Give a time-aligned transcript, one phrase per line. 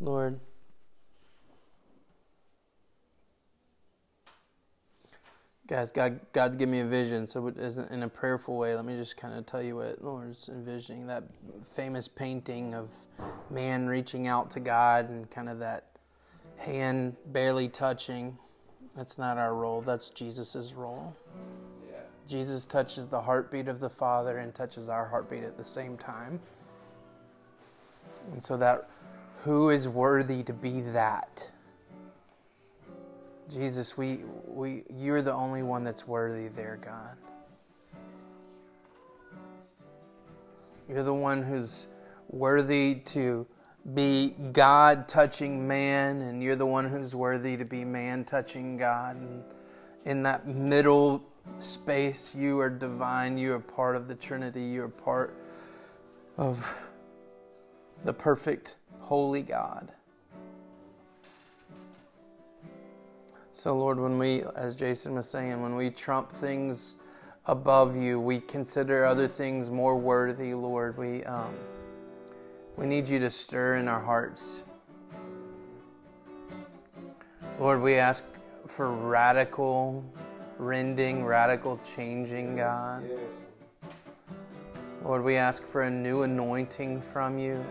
[0.00, 0.38] Lord,
[5.66, 7.26] guys, God, God's given me a vision.
[7.26, 11.08] So, in a prayerful way, let me just kind of tell you what Lord's envisioning.
[11.08, 11.24] That
[11.72, 12.90] famous painting of
[13.50, 15.86] man reaching out to God and kind of that
[16.58, 18.38] hand barely touching.
[18.96, 19.80] That's not our role.
[19.80, 21.16] That's Jesus' role.
[22.28, 26.38] Jesus touches the heartbeat of the Father and touches our heartbeat at the same time.
[28.32, 28.90] And so that
[29.44, 31.50] who is worthy to be that?
[33.50, 37.16] Jesus, we, we, you're the only one that's worthy there, God.
[40.88, 41.86] You're the one who's
[42.28, 43.46] worthy to
[43.94, 49.16] be God touching man, and you're the one who's worthy to be man touching God.
[49.16, 49.42] And
[50.04, 51.22] in that middle
[51.58, 53.38] space, you are divine.
[53.38, 54.64] You are part of the Trinity.
[54.64, 55.34] You are part
[56.36, 56.76] of
[58.04, 58.76] the perfect,
[59.08, 59.88] holy God.
[63.52, 66.98] So, Lord, when we, as Jason was saying, when we trump things
[67.46, 70.98] above you, we consider other things more worthy, Lord.
[70.98, 71.54] We, um,
[72.76, 74.62] we need you to stir in our hearts.
[77.58, 78.26] Lord, we ask
[78.66, 80.04] for radical
[80.58, 83.04] rending, radical changing, God.
[85.02, 87.64] Lord, we ask for a new anointing from you.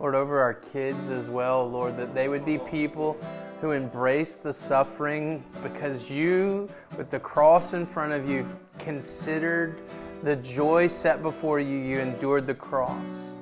[0.00, 3.16] Lord, over our kids as well, Lord, that they would be people
[3.60, 8.46] who embrace the suffering because you, with the cross in front of you,
[8.78, 9.80] considered
[10.22, 13.34] the joy set before you, you endured the cross.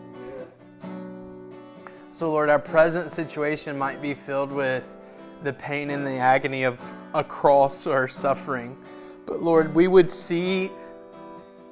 [2.11, 4.97] So, Lord, our present situation might be filled with
[5.43, 6.81] the pain and the agony of
[7.13, 8.79] a cross or suffering.
[9.27, 10.71] But Lord, we would see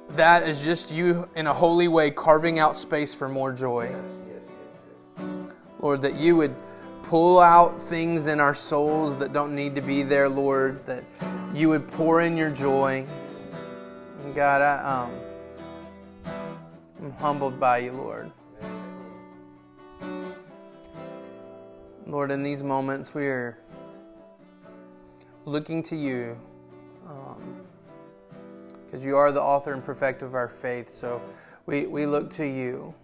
[0.09, 3.95] that as just you in a holy way carving out space for more joy.
[5.85, 6.55] Lord, that you would
[7.03, 11.03] pull out things in our souls that don't need to be there, Lord, that
[11.53, 13.05] you would pour in your joy.
[14.23, 15.07] And God, I,
[16.25, 16.33] um,
[16.99, 18.31] I'm humbled by you, Lord.
[22.07, 23.55] Lord, in these moments, we are
[25.45, 26.35] looking to you
[27.03, 30.89] because um, you are the author and perfect of our faith.
[30.89, 31.21] So
[31.67, 32.95] we, we look to you.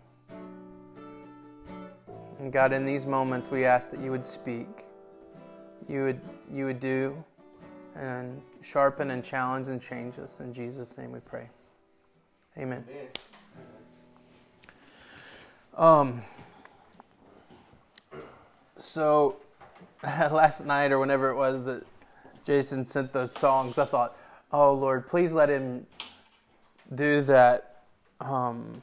[2.42, 4.88] And God, in these moments, we ask that you would speak,
[5.88, 6.20] you would,
[6.52, 7.24] you would do,
[7.96, 10.40] and sharpen and challenge and change us.
[10.40, 11.48] In Jesus' name we pray.
[12.58, 12.84] Amen.
[15.78, 16.24] Um,
[18.80, 19.38] so
[20.04, 21.84] last night or whenever it was that
[22.44, 24.18] Jason sent those songs, I thought,
[24.52, 25.86] oh Lord, please let him
[26.96, 27.84] do that.
[28.20, 28.82] Um,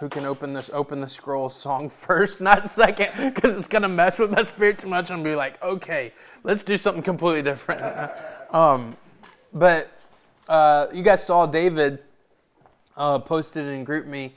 [0.00, 4.18] who can open this open the scroll song first, not second, because it's gonna mess
[4.18, 6.12] with my spirit too much and be like, okay,
[6.44, 8.10] let's do something completely different.
[8.50, 8.96] um,
[9.52, 9.90] but
[10.48, 12.00] uh, you guys saw David
[12.96, 14.32] uh, posted in GroupMe.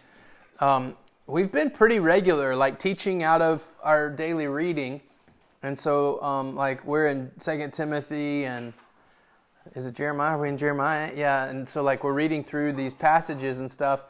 [0.59, 0.95] Um,
[1.27, 5.01] we've been pretty regular, like teaching out of our daily reading.
[5.61, 8.71] And so, um, like, we're in Second Timothy, and
[9.75, 10.37] is it Jeremiah?
[10.37, 11.11] Are we in Jeremiah?
[11.15, 11.45] Yeah.
[11.45, 14.05] And so, like, we're reading through these passages and stuff.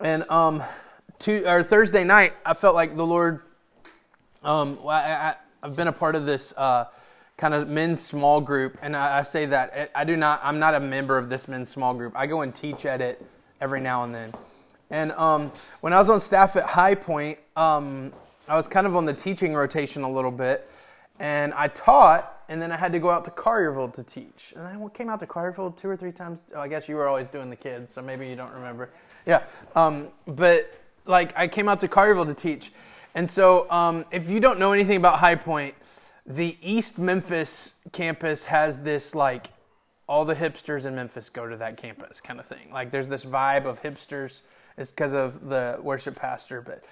[0.00, 0.62] And um,
[1.20, 3.42] to, or Thursday night, I felt like the Lord.
[4.44, 6.84] Um, I, have been a part of this uh,
[7.36, 10.40] kind of men's small group, and I, I say that I do not.
[10.44, 12.12] I'm not a member of this men's small group.
[12.14, 13.24] I go and teach at it
[13.60, 14.32] every now and then.
[14.90, 15.50] And um,
[15.80, 18.12] when I was on staff at High Point, um,
[18.46, 20.70] I was kind of on the teaching rotation a little bit,
[21.18, 24.54] and I taught, and then I had to go out to Collierville to teach.
[24.54, 26.38] And I came out to Collierville two or three times.
[26.54, 28.90] Oh, I guess you were always doing the kids, so maybe you don't remember.
[29.28, 29.44] Yeah,
[29.76, 30.72] um, but
[31.04, 32.72] like I came out to Collierville to teach,
[33.14, 35.74] and so um, if you don't know anything about High Point,
[36.26, 39.50] the East Memphis campus has this like
[40.08, 42.70] all the hipsters in Memphis go to that campus kind of thing.
[42.72, 44.40] Like there's this vibe of hipsters.
[44.78, 46.82] It's because of the worship pastor, but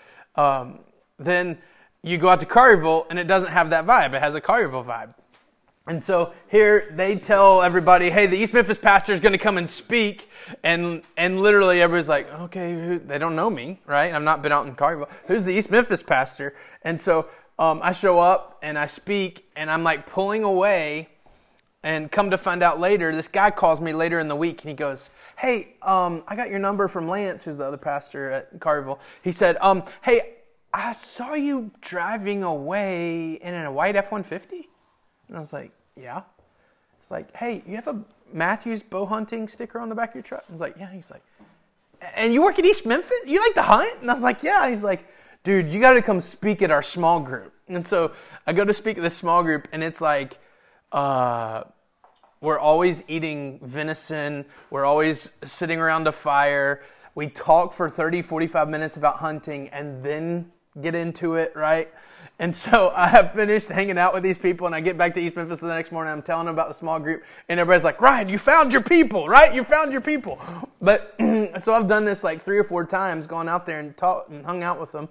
[0.40, 0.80] um,
[1.18, 1.56] then
[2.02, 4.12] you go out to Collierville and it doesn't have that vibe.
[4.12, 5.14] It has a Collierville vibe.
[5.88, 9.56] And so here they tell everybody, hey, the East Memphis pastor is going to come
[9.56, 10.28] and speak.
[10.64, 14.12] And, and literally everybody's like, okay, who, they don't know me, right?
[14.12, 15.10] I've not been out in Collierville.
[15.26, 16.54] Who's the East Memphis pastor?
[16.82, 17.28] And so
[17.58, 21.08] um, I show up and I speak and I'm like pulling away.
[21.82, 24.68] And come to find out later, this guy calls me later in the week and
[24.68, 25.08] he goes,
[25.38, 28.98] Hey, um, I got your number from Lance, who's the other pastor at Collierville.
[29.22, 30.38] He said, um, Hey,
[30.74, 34.68] I saw you driving away in a white F 150.
[35.28, 36.22] And I was like, Yeah.
[37.00, 38.00] It's like, Hey, you have a
[38.32, 40.44] Mathews bow hunting sticker on the back of your truck?
[40.48, 40.92] I was like, Yeah.
[40.92, 41.22] He's like,
[42.14, 43.16] And you work at East Memphis?
[43.26, 44.00] You like to hunt?
[44.00, 44.68] And I was like, Yeah.
[44.68, 45.06] He's like,
[45.46, 47.54] dude, you got to come speak at our small group.
[47.68, 48.10] And so
[48.48, 50.38] I go to speak at this small group, and it's like,
[50.90, 51.62] uh,
[52.40, 54.44] we're always eating venison.
[54.70, 56.82] We're always sitting around a fire.
[57.14, 60.50] We talk for 30, 45 minutes about hunting and then
[60.80, 61.92] get into it, right?
[62.38, 65.20] And so I have finished hanging out with these people, and I get back to
[65.20, 66.12] East Memphis the next morning.
[66.12, 69.28] I'm telling them about the small group, and everybody's like, Ryan, you found your people,
[69.28, 69.54] right?
[69.54, 70.38] You found your people.
[70.80, 71.14] But
[71.58, 74.44] so I've done this like three or four times, gone out there and taught and
[74.44, 75.08] hung out with them,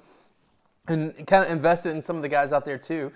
[0.87, 3.11] and kind of invested in some of the guys out there too.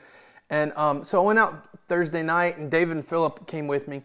[0.50, 4.01] And um, so I went out Thursday night, and David and Philip came with me.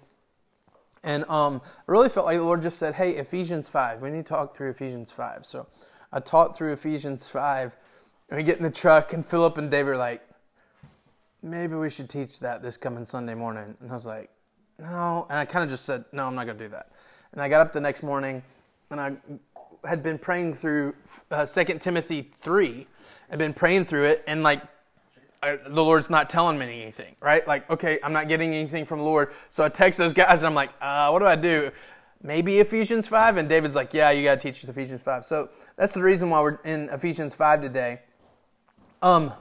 [1.02, 4.18] And um, I really felt like the Lord just said, Hey, Ephesians 5, we need
[4.18, 5.44] to talk through Ephesians 5.
[5.44, 5.66] So
[6.12, 7.76] I taught through Ephesians 5
[8.28, 10.22] and we get in the truck, and Philip and David are like,
[11.42, 13.76] maybe we should teach that this coming Sunday morning.
[13.80, 14.30] And I was like,
[14.78, 15.26] no.
[15.28, 16.90] And I kind of just said, no, I'm not going to do that.
[17.32, 18.42] And I got up the next morning,
[18.90, 19.12] and I
[19.86, 20.94] had been praying through
[21.30, 22.86] uh, 2 Timothy 3.
[23.30, 24.62] I'd been praying through it, and like,
[25.42, 27.46] I, the Lord's not telling me anything, right?
[27.46, 29.32] Like, okay, I'm not getting anything from the Lord.
[29.50, 31.70] So I text those guys, and I'm like, uh, what do I do?
[32.24, 33.36] maybe Ephesians 5?
[33.36, 35.24] And David's like, yeah, you got to teach us Ephesians 5.
[35.24, 38.00] So that's the reason why we're in Ephesians 5 today.
[39.04, 39.34] Um,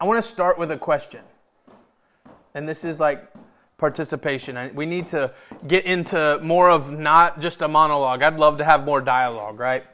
[0.00, 1.20] I want to start with a question.
[2.54, 3.30] And this is like
[3.76, 4.74] participation.
[4.74, 5.34] We need to
[5.68, 8.22] get into more of not just a monologue.
[8.22, 9.84] I'd love to have more dialogue, right?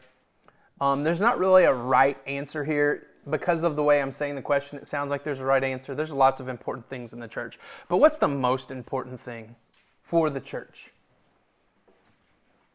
[0.81, 3.09] Um, there's not really a right answer here.
[3.29, 5.97] Because of the way I'm saying the question, it sounds like there's a right answer.
[5.97, 7.59] There's lots of important things in the church.
[7.89, 9.57] But what's the most important thing
[10.03, 10.93] for the church?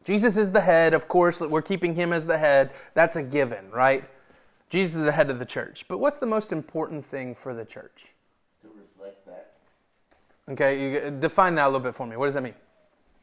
[0.04, 0.92] Jesus is the head.
[0.92, 2.72] Of course, we're keeping him as the head.
[2.92, 4.04] That's a given, right?
[4.72, 5.84] Jesus is the head of the church.
[5.86, 8.14] But what's the most important thing for the church?
[8.62, 9.52] To reflect that.
[10.48, 12.16] Okay, you define that a little bit for me.
[12.16, 12.54] What does that mean?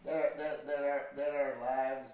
[0.05, 2.11] That, that, that, our, that our lives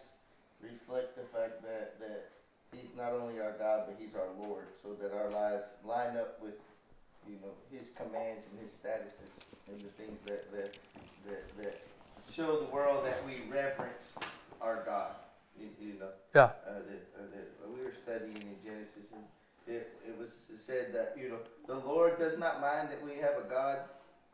[0.61, 2.29] reflect the fact that, that
[2.71, 4.67] He's not only our God, but He's our Lord.
[4.81, 6.55] So that our lives line up with
[7.27, 10.79] you know His commands and His statuses and the things that, that,
[11.27, 11.81] that, that
[12.33, 14.13] show the world that we reverence
[14.61, 15.11] our God.
[15.59, 16.11] You, you know.
[16.33, 16.51] Yeah.
[16.67, 19.23] Uh, that, uh, that we were studying in Genesis, and
[19.67, 20.31] it, it was
[20.65, 23.79] said that you know the Lord does not mind that we have a God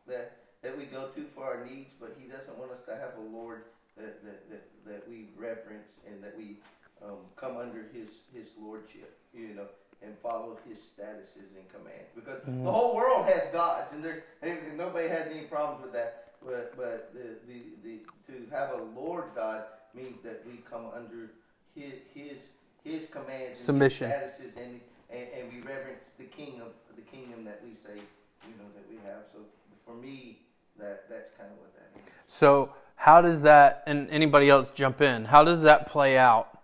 [0.06, 3.12] that that we go to for our needs, but He doesn't want us to have
[3.18, 3.64] a Lord
[3.96, 6.56] that that, that, that we reverence and that we
[7.04, 9.18] um, come under His His lordship.
[9.34, 9.66] You know.
[10.04, 12.64] And follow his statuses and commands because mm-hmm.
[12.64, 16.32] the whole world has gods and there and nobody has any problems with that.
[16.44, 19.62] But but the, the, the to have a Lord God
[19.94, 21.32] means that we come under
[21.74, 22.38] his his
[22.84, 24.80] his commands submission and, statuses and,
[25.10, 28.00] and, and we reverence the king of the kingdom that we say
[28.46, 29.22] you know that we have.
[29.32, 29.40] So
[29.86, 30.40] for me,
[30.78, 32.12] that that's kind of what that is.
[32.26, 35.24] So how does that and anybody else jump in?
[35.24, 36.58] How does that play out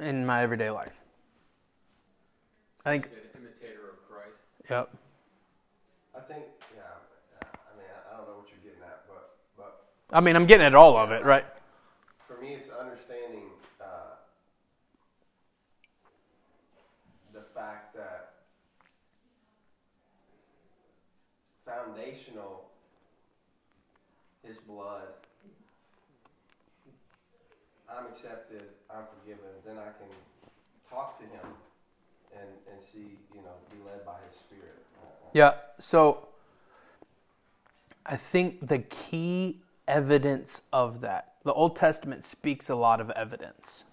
[0.00, 0.92] in my everyday life?
[2.84, 4.36] I think an imitator of Christ.
[4.68, 4.90] Yep.
[6.16, 6.44] I think
[10.14, 11.44] I mean, I'm getting at all of it, right?
[12.28, 13.50] For me, it's understanding
[13.80, 14.14] uh,
[17.32, 18.34] the fact that
[21.66, 22.66] foundational,
[24.46, 25.08] His blood,
[27.90, 30.14] I'm accepted, I'm forgiven, then I can
[30.88, 31.54] talk to Him
[32.32, 34.78] and, and see, you know, be led by His Spirit.
[35.32, 36.28] Yeah, so
[38.06, 41.34] I think the key evidence of that.
[41.44, 43.84] The Old Testament speaks a lot of evidence.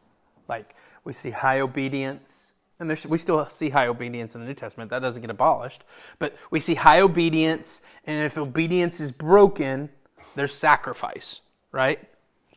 [0.47, 4.89] Like we see high obedience, and we still see high obedience in the New Testament.
[4.89, 5.83] That doesn't get abolished.
[6.17, 9.89] But we see high obedience, and if obedience is broken,
[10.35, 11.99] there's sacrifice, right?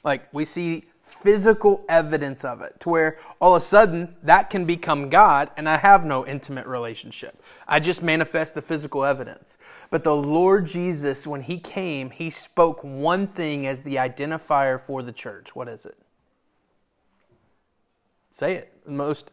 [0.02, 0.84] Like we see
[1.14, 5.68] physical evidence of it to where all of a sudden that can become God and
[5.68, 7.40] I have no intimate relationship.
[7.66, 9.56] I just manifest the physical evidence.
[9.90, 15.02] But the Lord Jesus, when He came, He spoke one thing as the identifier for
[15.02, 15.54] the church.
[15.54, 15.96] What is it?
[18.30, 18.72] Say it.
[18.84, 19.30] The most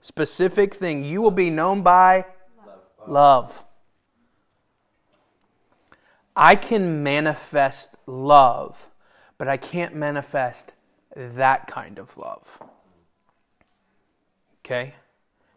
[0.00, 1.04] specific thing.
[1.04, 2.24] You will be known by
[2.64, 3.08] love.
[3.08, 3.64] love.
[6.36, 8.86] I can manifest love,
[9.38, 10.72] but I can't manifest
[11.16, 12.46] that kind of love.
[14.64, 14.94] Okay?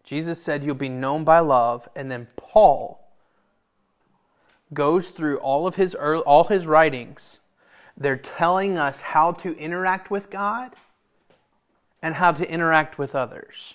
[0.04, 3.06] Jesus said you'll be known by love, and then Paul
[4.74, 7.40] goes through all of his early, all his writings.
[7.98, 10.76] They're telling us how to interact with God
[12.02, 13.74] and how to interact with others.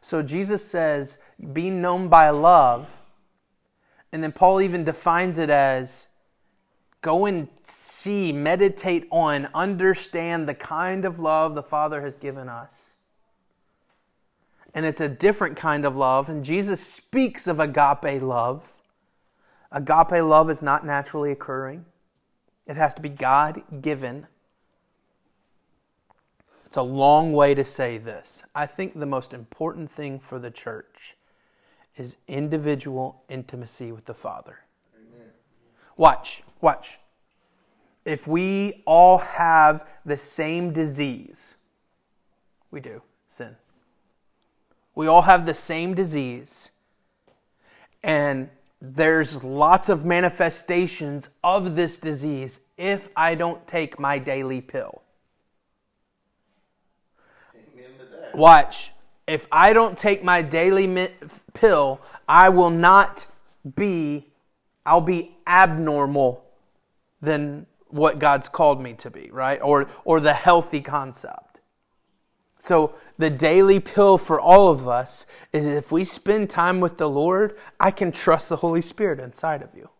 [0.00, 1.18] So Jesus says,
[1.52, 2.98] be known by love.
[4.12, 6.06] And then Paul even defines it as
[7.04, 12.94] Go and see, meditate on, understand the kind of love the Father has given us.
[14.74, 16.28] and it's a different kind of love.
[16.28, 18.72] And Jesus speaks of agape love.
[19.70, 21.84] Agape love is not naturally occurring,
[22.66, 24.26] it has to be God given.
[26.66, 28.42] It's a long way to say this.
[28.54, 31.16] I think the most important thing for the church
[31.96, 34.63] is individual intimacy with the Father.
[35.96, 36.98] Watch, watch.
[38.04, 41.54] If we all have the same disease,
[42.70, 43.56] we do, sin.
[44.94, 46.70] We all have the same disease.
[48.02, 55.00] And there's lots of manifestations of this disease if I don't take my daily pill.
[58.34, 58.90] Watch.
[59.26, 61.08] If I don't take my daily
[61.54, 63.26] pill, I will not
[63.74, 64.26] be,
[64.86, 66.44] I'll be abnormal
[67.20, 69.60] than what God's called me to be, right?
[69.62, 71.60] Or, or the healthy concept.
[72.58, 77.08] So the daily pill for all of us is if we spend time with the
[77.08, 79.90] Lord, I can trust the Holy Spirit inside of you.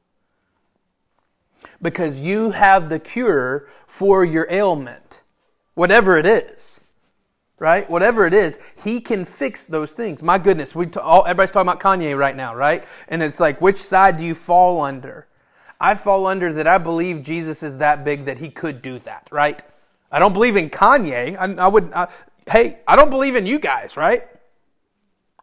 [1.80, 5.22] Because you have the cure for your ailment,
[5.74, 6.80] whatever it is.
[7.58, 7.88] Right?
[7.88, 10.22] Whatever it is, he can fix those things.
[10.22, 12.84] My goodness, we t- all, everybody's talking about Kanye right now, right?
[13.08, 15.28] And it's like, which side do you fall under?
[15.80, 19.28] I fall under that I believe Jesus is that big that he could do that,
[19.30, 19.62] right?
[20.10, 21.36] I don't believe in Kanye.
[21.36, 21.92] I, I would.
[21.92, 22.08] I,
[22.50, 24.26] hey, I don't believe in you guys, right?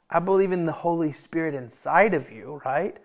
[0.09, 2.97] I believe in the Holy Spirit inside of you, right?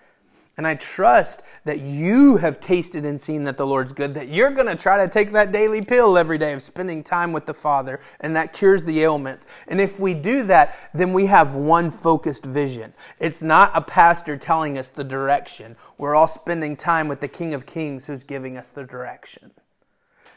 [0.56, 4.50] And I trust that you have tasted and seen that the Lord's good, that you're
[4.50, 7.52] going to try to take that daily pill every day of spending time with the
[7.52, 9.46] Father, and that cures the ailments.
[9.68, 12.94] And if we do that, then we have one focused vision.
[13.18, 15.76] It's not a pastor telling us the direction.
[15.98, 19.50] We're all spending time with the King of Kings who's giving us the direction.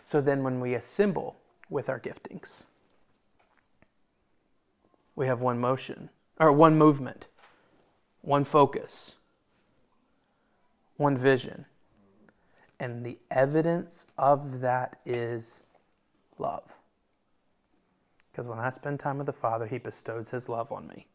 [0.04, 1.38] So then when we assemble
[1.70, 2.66] with our giftings,
[5.16, 7.28] we have one motion, or one movement,
[8.22, 9.16] one focus
[11.00, 11.65] one vision.
[12.79, 15.62] And the evidence of that is
[16.38, 16.63] love.
[18.32, 21.08] Because when I spend time with the Father, He bestows His love on me.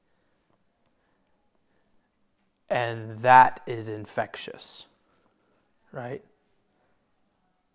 [2.69, 4.87] And that is infectious,
[5.93, 6.25] right?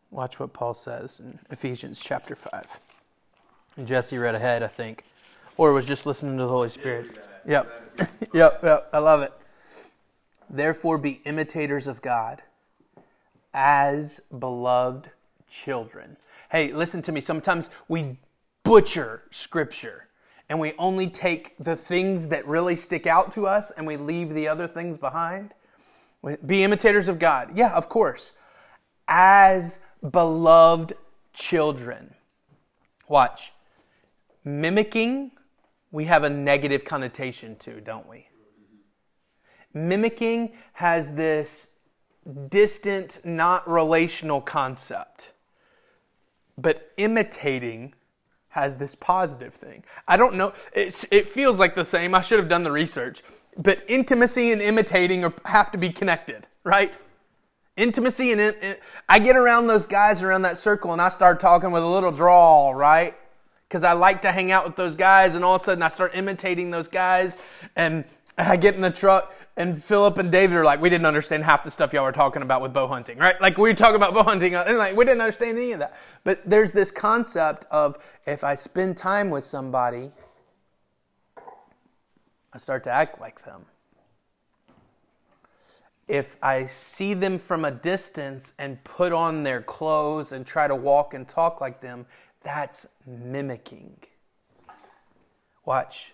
[0.09, 2.79] Watch what Paul says in Ephesians chapter 5.
[3.77, 5.03] And Jesse read ahead, I think,
[5.57, 7.27] or was just listening to the Holy Spirit.
[7.47, 8.09] Yep.
[8.33, 9.31] yep, yep, I love it.
[10.49, 12.41] Therefore, be imitators of God
[13.53, 15.11] as beloved
[15.47, 16.17] children.
[16.51, 17.21] Hey, listen to me.
[17.21, 18.17] Sometimes we
[18.63, 20.07] butcher scripture
[20.49, 24.33] and we only take the things that really stick out to us and we leave
[24.33, 25.53] the other things behind.
[26.45, 27.57] Be imitators of God.
[27.57, 28.33] Yeah, of course.
[29.07, 29.79] As
[30.09, 30.93] beloved
[31.33, 32.15] children.
[33.07, 33.53] Watch.
[34.43, 35.31] Mimicking,
[35.91, 38.28] we have a negative connotation to, don't we?
[39.73, 41.69] Mimicking has this
[42.49, 45.31] distant, not relational concept.
[46.57, 47.93] But imitating
[48.49, 49.83] has this positive thing.
[50.07, 52.15] I don't know, it's, it feels like the same.
[52.15, 53.21] I should have done the research.
[53.57, 56.95] But intimacy and imitating are, have to be connected, right?
[57.77, 58.75] Intimacy and in,
[59.07, 62.11] I get around those guys around that circle and I start talking with a little
[62.11, 63.15] drawl, right?
[63.67, 65.89] Because I like to hang out with those guys, and all of a sudden I
[65.89, 67.37] start imitating those guys,
[67.75, 68.03] and
[68.35, 71.65] I get in the truck and Philip and David are like, we didn't understand half
[71.65, 73.39] the stuff y'all were talking about with bow hunting, right?
[73.41, 75.97] Like we were talking about bow hunting, and like we didn't understand any of that.
[76.23, 80.11] But there's this concept of if I spend time with somebody,
[82.53, 83.65] I start to act like them.
[86.07, 90.75] If I see them from a distance and put on their clothes and try to
[90.75, 92.05] walk and talk like them,
[92.43, 93.97] that's mimicking.
[95.65, 96.13] Watch.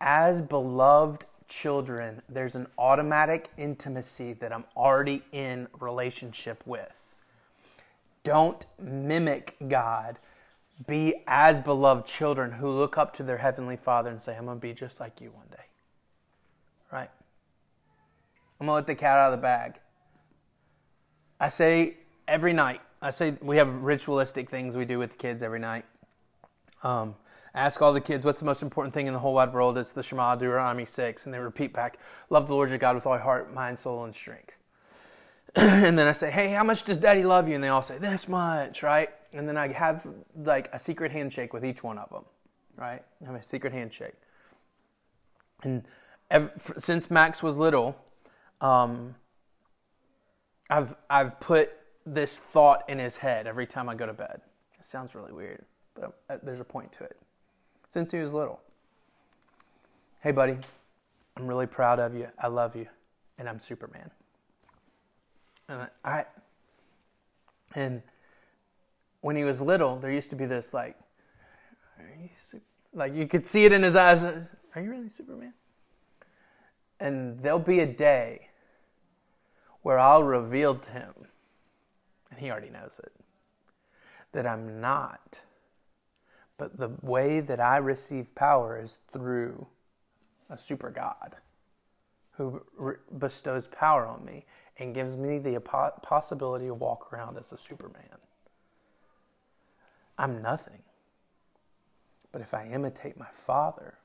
[0.00, 7.14] As beloved children, there's an automatic intimacy that I'm already in relationship with.
[8.24, 10.18] Don't mimic God.
[10.86, 14.58] Be as beloved children who look up to their heavenly Father and say, I'm going
[14.58, 15.64] to be just like you one day.
[16.90, 17.10] Right?
[18.58, 19.78] I'm going to let the cat out of the bag.
[21.38, 25.42] I say every night, I say we have ritualistic things we do with the kids
[25.42, 25.84] every night.
[26.82, 27.14] Um,
[27.54, 29.76] ask all the kids what's the most important thing in the whole wide world.
[29.76, 31.26] It's the Shema Deuteronomy 6.
[31.26, 31.98] And they repeat back,
[32.30, 34.58] love the Lord your God with all your heart, mind, soul, and strength.
[35.54, 37.54] and then I say, hey, how much does daddy love you?
[37.54, 39.10] And they all say, this much, right?
[39.32, 40.06] And then I have
[40.36, 42.24] like a secret handshake with each one of them,
[42.76, 43.02] right?
[43.22, 44.14] I have a secret handshake.
[45.62, 45.84] And
[46.30, 47.96] ever, since Max was little,
[48.60, 49.14] um,
[50.70, 51.72] I've, I've put
[52.06, 54.40] this thought in his head every time I go to bed.
[54.78, 57.16] It sounds really weird, but uh, there's a point to it
[57.92, 58.58] since he was little.
[60.20, 60.56] Hey, buddy,
[61.36, 62.26] I'm really proud of you.
[62.38, 62.86] I love you.
[63.38, 64.10] And I'm Superman.
[65.68, 66.24] And I,
[67.74, 68.00] and
[69.20, 70.96] when he was little, there used to be this like,
[72.00, 72.60] you
[72.94, 74.24] like you could see it in his eyes.
[74.24, 75.52] Are you really Superman?
[76.98, 78.48] And there'll be a day
[79.82, 81.12] where I'll reveal to him,
[82.30, 83.12] and he already knows it,
[84.32, 85.42] that I'm not.
[86.62, 89.66] But the way that I receive power is through
[90.48, 91.34] a super God
[92.36, 94.44] who re- bestows power on me
[94.78, 98.04] and gives me the possibility to walk around as a Superman.
[100.16, 100.84] I'm nothing.
[102.30, 103.98] But if I imitate my Father,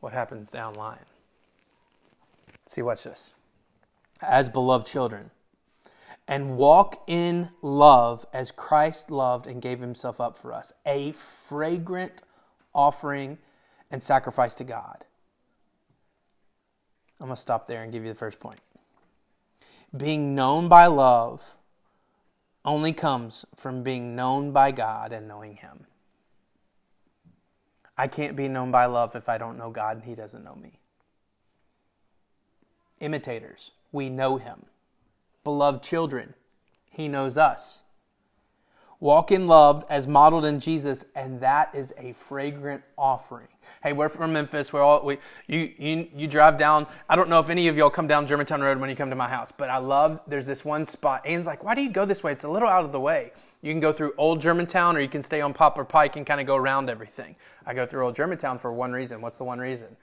[0.00, 1.06] what happens down line?
[2.66, 3.32] See, watch this.
[4.20, 5.30] As beloved children,
[6.28, 12.22] and walk in love as Christ loved and gave himself up for us, a fragrant
[12.74, 13.38] offering
[13.90, 15.06] and sacrifice to God.
[17.18, 18.60] I'm going to stop there and give you the first point.
[19.96, 21.56] Being known by love
[22.64, 25.86] only comes from being known by God and knowing Him.
[27.96, 30.54] I can't be known by love if I don't know God and He doesn't know
[30.54, 30.78] me.
[33.00, 34.66] Imitators, we know Him.
[35.44, 36.34] Beloved children,
[36.90, 37.82] He knows us.
[39.00, 43.46] Walk in love as modeled in Jesus, and that is a fragrant offering.
[43.80, 44.72] Hey, we're from Memphis.
[44.72, 46.84] We're all we you you you drive down.
[47.08, 49.16] I don't know if any of y'all come down Germantown Road when you come to
[49.16, 50.20] my house, but I love.
[50.26, 51.24] There's this one spot.
[51.24, 52.32] Anne's like, "Why do you go this way?
[52.32, 53.30] It's a little out of the way."
[53.62, 56.40] You can go through Old Germantown, or you can stay on Poplar Pike and kind
[56.40, 57.36] of go around everything.
[57.64, 59.20] I go through Old Germantown for one reason.
[59.20, 59.96] What's the one reason?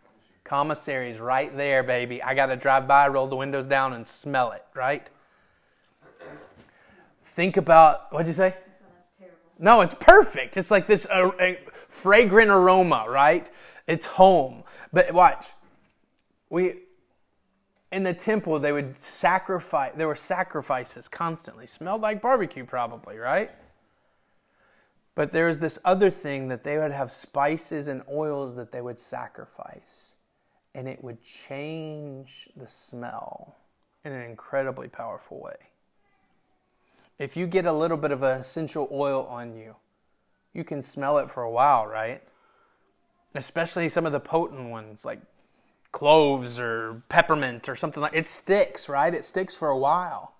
[0.45, 2.23] Commissary's right there, baby.
[2.23, 4.63] I got to drive by, roll the windows down, and smell it.
[4.73, 5.09] Right?
[7.35, 8.55] Think about what'd you say?
[9.59, 10.55] No, it's perfect.
[10.55, 11.31] It's like this uh,
[11.89, 13.49] fragrant aroma, right?
[13.87, 14.63] It's home.
[14.93, 15.47] But watch.
[16.49, 16.79] We
[17.91, 21.67] in the temple they would sacrifice there were sacrifices constantly.
[21.67, 23.51] Smelled like barbecue probably, right?
[25.13, 28.99] But there's this other thing that they would have spices and oils that they would
[28.99, 30.15] sacrifice
[30.73, 33.57] and it would change the smell
[34.05, 35.55] in an incredibly powerful way.
[37.17, 39.75] If you get a little bit of an essential oil on you,
[40.53, 42.21] you can smell it for a while, right?
[43.33, 45.19] Especially some of the potent ones like
[45.91, 49.13] cloves or peppermint or something like it sticks, right?
[49.13, 50.33] It sticks for a while.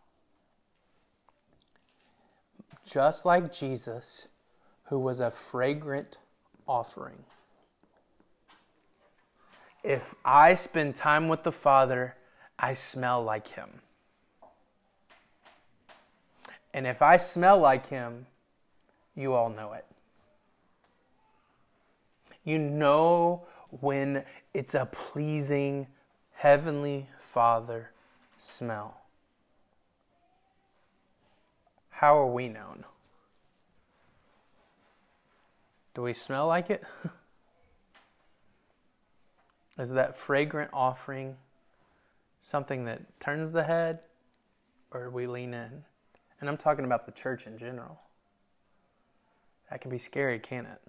[2.85, 4.27] Just like Jesus,
[4.85, 6.17] who was a fragrant
[6.67, 7.23] offering.
[9.83, 12.15] If I spend time with the Father,
[12.57, 13.81] I smell like him.
[16.75, 18.25] And if I smell like him,
[19.15, 19.85] you all know it.
[22.43, 25.87] You know when it's a pleasing
[26.33, 27.91] Heavenly Father
[28.37, 28.97] smell.
[31.91, 32.83] How are we known?
[35.93, 36.83] Do we smell like it?
[39.79, 41.37] Is that fragrant offering
[42.41, 43.99] something that turns the head,
[44.91, 45.85] or we lean in?
[46.45, 47.99] And I'm talking about the church in general.
[49.71, 50.79] That can be scary, can't it?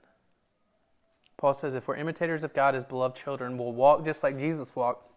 [1.39, 4.77] Paul says if we're imitators of God as beloved children, we'll walk just like Jesus
[4.77, 5.11] walked,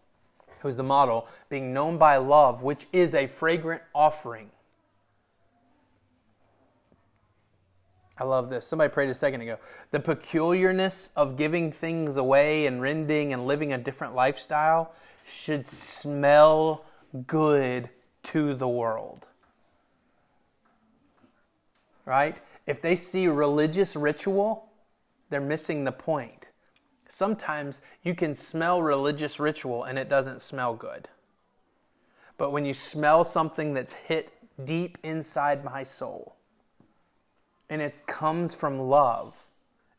[0.62, 4.49] who's the model, being known by love, which is a fragrant offering.
[8.17, 8.65] I love this.
[8.65, 9.58] Somebody prayed a second ago.
[9.91, 14.93] The peculiarness of giving things away and rending and living a different lifestyle
[15.28, 16.86] should smell
[17.28, 17.89] good
[18.23, 19.25] to the world
[22.10, 22.41] right?
[22.65, 24.72] If they see religious ritual,
[25.30, 26.50] they're missing the point.
[27.08, 31.08] Sometimes you can smell religious ritual and it doesn't smell good.
[32.38, 34.34] But when you smell something that's hit
[34.65, 36.36] deep inside my soul
[37.69, 39.45] and it comes from love,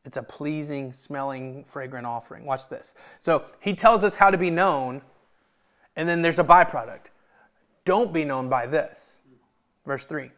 [0.04, 2.44] it's a pleasing, smelling, fragrant offering.
[2.44, 2.94] Watch this.
[3.20, 5.02] So he tells us how to be known,
[5.94, 7.06] and then there's a byproduct.
[7.84, 9.20] Don't be known by this.
[9.86, 10.32] Verse 3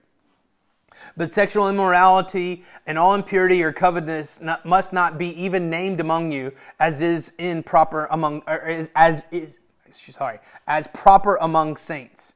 [1.17, 6.33] but sexual immorality and all impurity or covetousness not, must not be even named among
[6.33, 12.35] you, as is in proper among, is, as is, sorry, as proper among saints.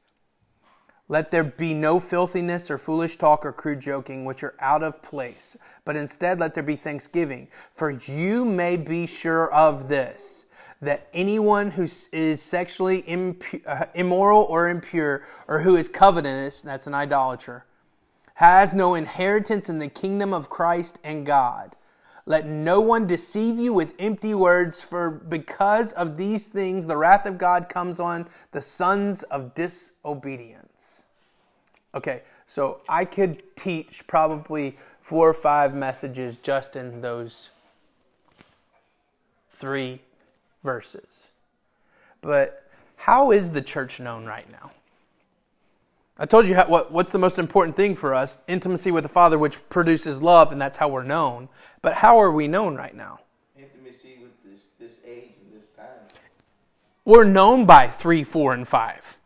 [1.09, 5.01] Let there be no filthiness or foolish talk or crude joking, which are out of
[5.01, 7.47] place, but instead let there be thanksgiving.
[7.73, 10.45] For you may be sure of this
[10.81, 16.87] that anyone who is sexually impu- uh, immoral or impure, or who is covetous, that's
[16.87, 17.65] an idolater,
[18.37, 21.75] has no inheritance in the kingdom of Christ and God.
[22.27, 27.25] Let no one deceive you with empty words, for because of these things the wrath
[27.25, 31.05] of God comes on the sons of disobedience.
[31.95, 37.49] Okay, so I could teach probably four or five messages just in those
[39.53, 39.99] three
[40.63, 41.29] verses.
[42.21, 44.69] But how is the church known right now?
[46.19, 49.09] I told you how, what, what's the most important thing for us intimacy with the
[49.09, 51.47] Father, which produces love, and that's how we're known.
[51.81, 53.19] But how are we known right now?
[53.55, 55.85] Intimacy with this, this age and this time.
[57.05, 59.17] We're known by 3, 4, and 5.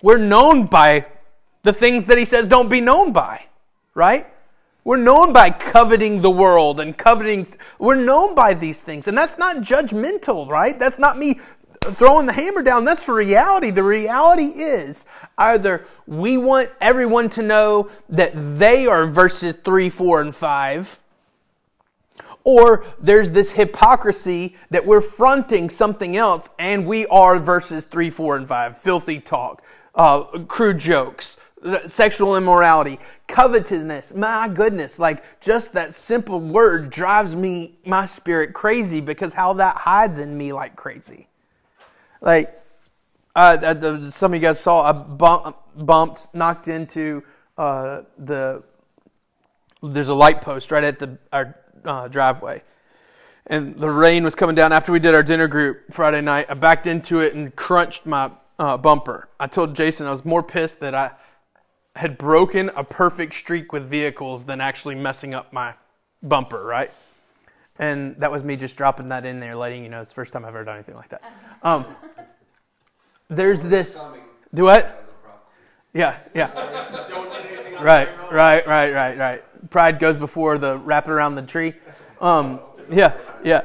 [0.00, 1.06] We're known by
[1.62, 3.44] the things that He says don't be known by,
[3.94, 4.26] right?
[4.84, 7.46] We're known by coveting the world and coveting.
[7.78, 9.08] We're known by these things.
[9.08, 10.78] And that's not judgmental, right?
[10.78, 11.40] That's not me
[11.92, 12.84] throwing the hammer down.
[12.84, 13.70] That's the reality.
[13.70, 15.06] The reality is
[15.38, 21.00] either we want everyone to know that they are verses 3, 4, and 5,
[22.44, 28.36] or there's this hypocrisy that we're fronting something else and we are verses 3, 4,
[28.36, 28.78] and 5.
[28.78, 29.62] Filthy talk,
[29.94, 31.38] uh, crude jokes,
[31.86, 34.14] sexual immorality, covetousness.
[34.14, 39.76] My goodness, like just that simple word drives me, my spirit crazy because how that
[39.76, 41.28] hides in me like crazy.
[42.24, 42.58] Like,
[43.36, 47.22] uh, some of you guys saw, I bump, bumped, knocked into
[47.58, 48.62] uh, the,
[49.82, 52.62] there's a light post right at the, our uh, driveway.
[53.46, 56.46] And the rain was coming down after we did our dinner group Friday night.
[56.48, 59.28] I backed into it and crunched my uh, bumper.
[59.38, 61.10] I told Jason I was more pissed that I
[61.94, 65.74] had broken a perfect streak with vehicles than actually messing up my
[66.22, 66.90] bumper, right?
[67.78, 70.32] And that was me just dropping that in there, letting you know it's the first
[70.32, 71.22] time I've ever done anything like that.
[71.62, 71.86] Um,
[73.28, 74.00] there's this.
[74.52, 75.04] Do what?
[75.92, 76.50] Yeah, yeah.
[77.82, 79.70] Right, right, right, right, right.
[79.70, 81.74] Pride goes before the wrap it around the tree.
[82.20, 82.60] Um,
[82.90, 83.62] yeah, yeah.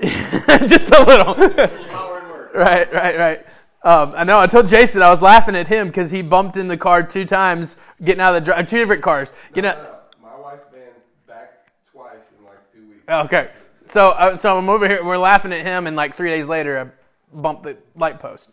[0.66, 1.34] just a little.
[2.54, 3.46] right, right, right.
[3.82, 4.40] Um, I know.
[4.40, 7.24] I told Jason I was laughing at him because he bumped in the car two
[7.24, 8.66] times getting out of the drive.
[8.66, 9.32] Two different cars.
[9.52, 9.78] Getting out.
[10.20, 10.28] no.
[10.28, 10.80] My wife's been
[11.26, 12.95] back twice in like two weeks.
[13.08, 13.50] Okay.
[13.86, 15.04] So, uh, so I'm over here.
[15.04, 18.50] We're laughing at him, and like three days later, I bumped the light post.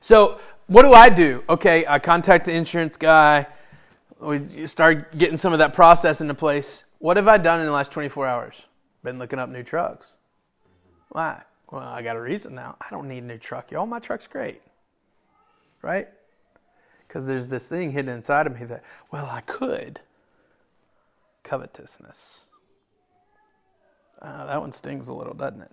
[0.00, 1.44] So, what do I do?
[1.48, 3.46] Okay, I contact the insurance guy.
[4.18, 6.84] We start getting some of that process into place.
[6.98, 8.62] What have I done in the last 24 hours?
[9.02, 10.14] Been looking up new trucks.
[11.10, 11.42] Why?
[11.70, 12.76] Well, I got a reason now.
[12.80, 13.84] I don't need a new truck, y'all.
[13.84, 14.62] My truck's great.
[15.82, 16.08] Right?
[17.06, 20.00] Because there's this thing hidden inside of me that, well, I could.
[21.42, 22.40] Covetousness.
[24.24, 25.70] Uh, that one stings a little, doesn't it?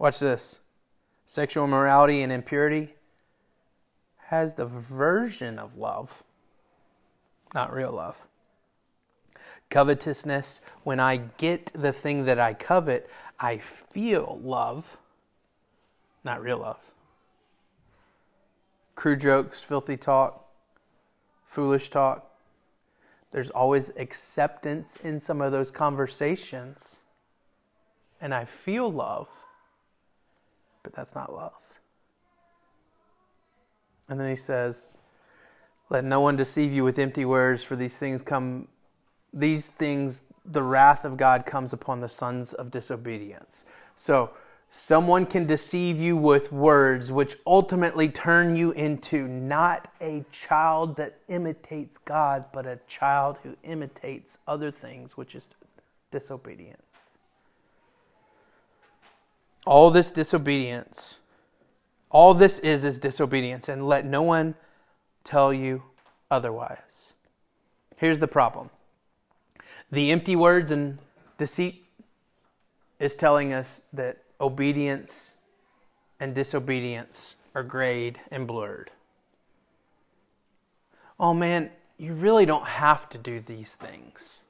[0.00, 0.58] Watch this.
[1.24, 2.94] Sexual immorality and impurity
[4.26, 6.24] has the version of love,
[7.54, 8.16] not real love.
[9.68, 13.08] Covetousness, when I get the thing that I covet,
[13.38, 14.96] I feel love,
[16.24, 16.80] not real love.
[18.96, 20.46] Crude jokes, filthy talk,
[21.46, 22.29] foolish talk.
[23.32, 26.98] There's always acceptance in some of those conversations,
[28.20, 29.28] and I feel love,
[30.82, 31.52] but that's not love.
[34.08, 34.88] And then he says,
[35.90, 38.66] Let no one deceive you with empty words, for these things come
[39.32, 43.64] these things, the wrath of God comes upon the sons of disobedience.
[43.96, 44.30] So,
[44.70, 51.18] someone can deceive you with words, which ultimately turn you into not a child that
[51.28, 55.48] imitates God, but a child who imitates other things, which is
[56.12, 56.76] disobedience.
[59.66, 61.18] All this disobedience,
[62.08, 64.54] all this is, is disobedience, and let no one
[65.24, 65.82] tell you
[66.30, 67.12] otherwise.
[67.96, 68.70] Here's the problem
[69.90, 70.98] the empty words and
[71.38, 71.84] deceit
[73.00, 75.34] is telling us that obedience
[76.18, 78.90] and disobedience are grayed and blurred.
[81.18, 84.44] Oh man, you really don't have to do these things.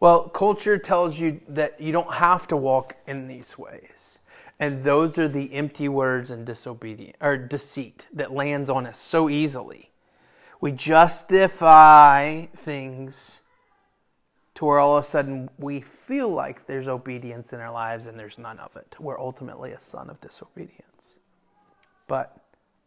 [0.00, 4.18] Well, culture tells you that you don't have to walk in these ways.
[4.60, 9.28] And those are the empty words and disobedience or deceit that lands on us so
[9.28, 9.90] easily.
[10.60, 13.40] We justify things
[14.54, 18.18] to where all of a sudden we feel like there's obedience in our lives and
[18.18, 18.94] there's none of it.
[18.98, 21.16] We're ultimately a son of disobedience.
[22.06, 22.36] But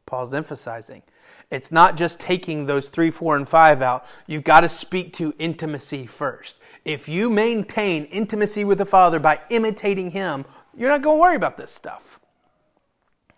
[0.06, 1.04] Paul's emphasizing
[1.50, 4.06] it's not just taking those three, four, and five out.
[4.28, 6.58] You've got to speak to intimacy first.
[6.84, 11.36] If you maintain intimacy with the Father by imitating Him, you're not going to worry
[11.36, 12.20] about this stuff.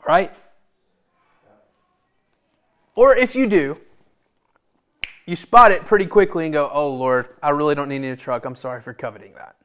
[0.07, 0.33] Right?
[2.95, 3.79] Or if you do,
[5.29, 8.45] you spot it pretty quickly and go, "Oh Lord, I really don't need a truck.
[8.45, 9.55] I'm sorry for coveting that."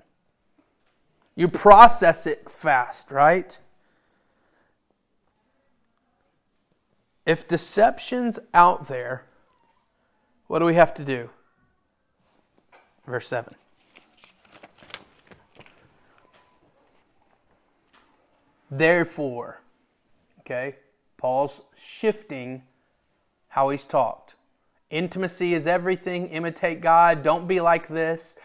[1.34, 3.58] You process it fast, right?
[7.24, 9.24] If deception's out there,
[10.48, 11.30] what do we have to do?
[13.06, 13.54] Verse 7.
[18.70, 19.62] Therefore,
[20.40, 20.76] okay,
[21.16, 22.64] Paul's shifting
[23.48, 24.23] how he's talked.
[24.90, 26.26] Intimacy is everything.
[26.28, 27.22] Imitate God.
[27.22, 28.36] Don't be like this.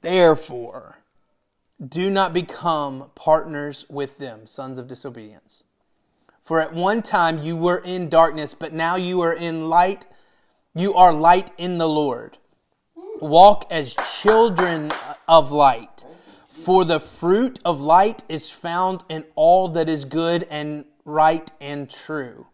[0.00, 0.98] Therefore,
[1.84, 5.64] do not become partners with them, sons of disobedience.
[6.42, 10.06] For at one time you were in darkness, but now you are in light.
[10.74, 12.38] You are light in the Lord.
[13.20, 14.92] Walk as children
[15.26, 16.04] of light.
[16.64, 21.90] For the fruit of light is found in all that is good and right and
[21.90, 22.46] true.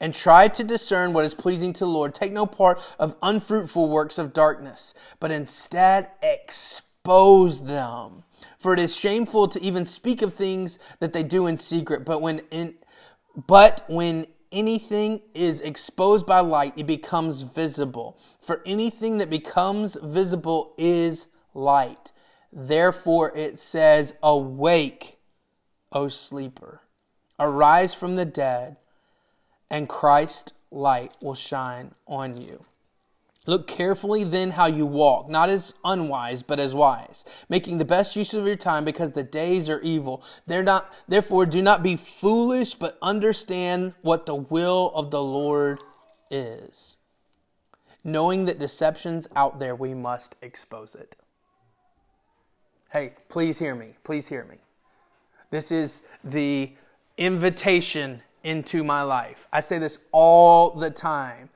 [0.00, 2.14] And try to discern what is pleasing to the Lord.
[2.14, 8.24] Take no part of unfruitful works of darkness, but instead expose them.
[8.58, 12.04] For it is shameful to even speak of things that they do in secret.
[12.04, 12.74] But when in,
[13.34, 18.18] but when anything is exposed by light, it becomes visible.
[18.40, 22.12] For anything that becomes visible is light.
[22.52, 25.18] Therefore it says, Awake,
[25.92, 26.82] O sleeper,
[27.38, 28.76] arise from the dead,
[29.70, 32.64] and Christ's light will shine on you.
[33.46, 38.16] Look carefully then how you walk, not as unwise, but as wise, making the best
[38.16, 40.24] use of your time because the days are evil.
[40.46, 45.82] They're not, therefore, do not be foolish, but understand what the will of the Lord
[46.30, 46.96] is.
[48.02, 51.16] Knowing that deception's out there, we must expose it.
[52.92, 53.94] Hey, please hear me.
[54.04, 54.56] Please hear me.
[55.50, 56.72] This is the
[57.18, 59.48] invitation into my life.
[59.52, 61.48] I say this all the time.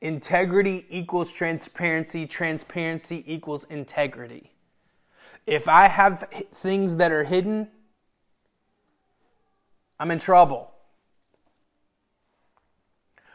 [0.00, 4.52] Integrity equals transparency, transparency equals integrity.
[5.46, 7.68] If I have things that are hidden,
[9.98, 10.70] I'm in trouble.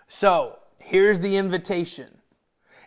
[0.07, 2.19] So, here's the invitation.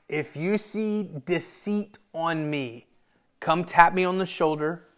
[0.08, 2.86] If you see deceit on me,
[3.40, 4.88] come tap me on the shoulder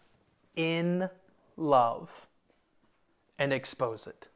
[0.55, 1.09] in
[1.57, 2.27] love
[3.39, 4.27] and expose it.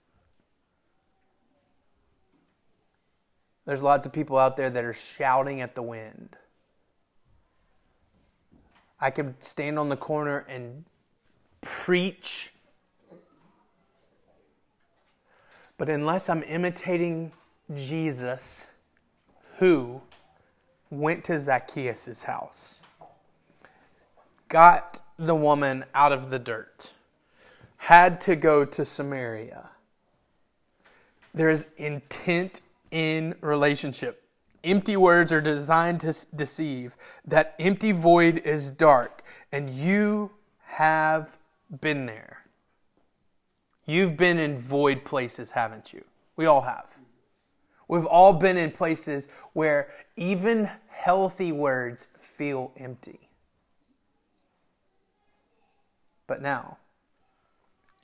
[3.70, 6.36] There's lots of people out there that are shouting at the wind.
[9.00, 10.86] I could stand on the corner and
[11.62, 12.52] preach.
[15.78, 17.32] But unless I'm imitating
[17.76, 18.66] Jesus,
[19.58, 20.02] who
[20.90, 22.82] went to Zacchaeus' house,
[24.48, 26.94] got the woman out of the dirt,
[27.78, 29.70] had to go to Samaria,
[31.36, 34.24] there is intent in relationship.
[34.64, 36.98] Empty words are designed to deceive.
[37.26, 40.32] That empty void is dark, and you
[40.64, 41.38] have
[41.82, 42.46] been there.
[43.86, 46.04] You've been in void places, haven't you?
[46.36, 46.98] We all have.
[47.88, 53.30] We've all been in places where even healthy words feel empty.
[56.28, 56.78] But now,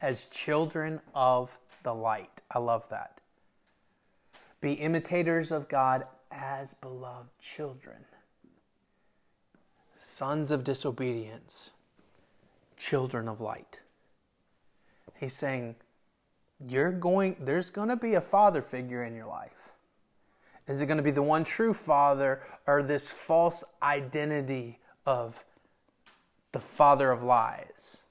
[0.02, 3.22] as children of the light, I love that.
[4.62, 8.06] Be imitators of God as beloved children.
[9.98, 11.72] Sons of disobedience,
[12.78, 13.80] children of light.
[15.20, 15.76] He's saying,
[16.68, 19.52] you're going there's going to be a father figure in your life.
[20.68, 25.44] Is it going to be the one true father or this false identity of
[26.54, 28.04] the father of lies?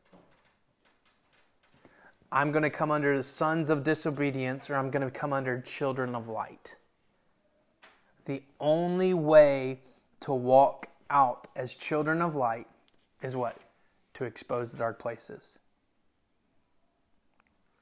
[2.34, 5.60] I'm going to come under the sons of disobedience or I'm going to come under
[5.60, 6.74] children of light.
[8.24, 9.78] The only way
[10.20, 12.66] to walk out as children of light
[13.22, 13.58] is what?
[14.14, 15.60] To expose the dark places.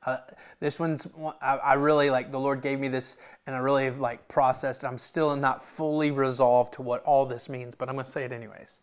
[0.04, 0.18] Uh,
[0.60, 1.06] this one's
[1.40, 4.84] I, I, really like the Lord gave me this and I really have like processed.
[4.84, 8.24] I'm still not fully resolved to what all this means, but I'm going to say
[8.24, 8.80] it anyways.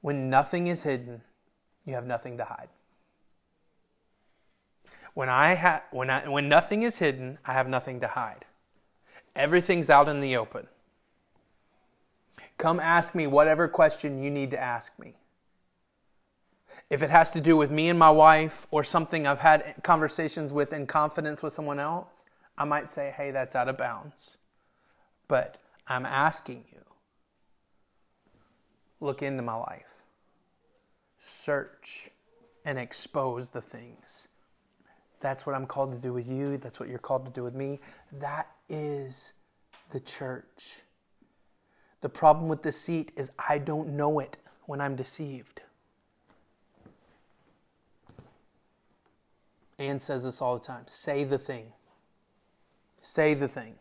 [0.00, 1.20] When nothing is hidden,
[1.84, 2.68] you have nothing to hide.
[5.16, 8.44] When I ha- when I when nothing is hidden, I have nothing to hide.
[9.34, 10.66] Everything's out in the open.
[12.58, 15.14] Come ask me whatever question you need to ask me.
[16.90, 20.52] If it has to do with me and my wife or something I've had conversations
[20.52, 22.26] with in confidence with someone else,
[22.58, 24.36] I might say, hey, that's out of bounds.
[25.28, 25.56] But
[25.88, 26.82] I'm asking you
[29.00, 29.94] look into my life,
[31.18, 32.10] search,
[32.66, 34.28] and expose the things
[35.20, 36.56] that's what I'm called to do with you.
[36.58, 37.80] That's what you're called to do with me.
[38.20, 39.32] That is
[39.90, 40.82] the church.
[42.00, 45.62] The problem with deceit is I don't know it when I'm deceived.
[49.78, 51.72] Anne says this all the time say the thing.
[53.02, 53.74] Say the thing.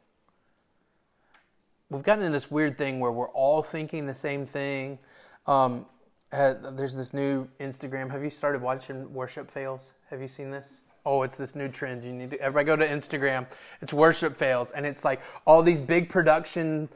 [1.89, 4.99] We've gotten into this weird thing where we're all thinking the same thing.
[5.47, 5.85] Um,
[6.31, 8.11] uh, there's this new Instagram.
[8.11, 9.93] Have you started watching worship fails?
[10.09, 10.81] Have you seen this?
[11.05, 12.03] Oh, it's this new trend.
[12.03, 13.45] You need to everybody go to Instagram.
[13.81, 16.89] It's worship fails, and it's like all these big production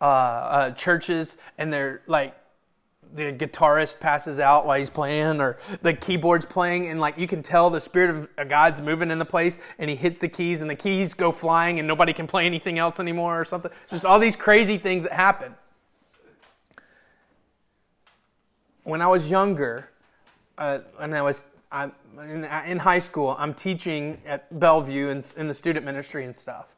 [0.00, 2.36] uh, uh, churches, and they're like
[3.14, 7.42] the guitarist passes out while he's playing or the keyboard's playing and like you can
[7.42, 10.70] tell the spirit of god's moving in the place and he hits the keys and
[10.70, 14.18] the keys go flying and nobody can play anything else anymore or something just all
[14.18, 15.54] these crazy things that happen
[18.84, 19.90] when i was younger
[20.56, 25.48] uh, when i was I, in, in, high school i'm teaching at bellevue in, in,
[25.48, 26.74] the student ministry and stuff.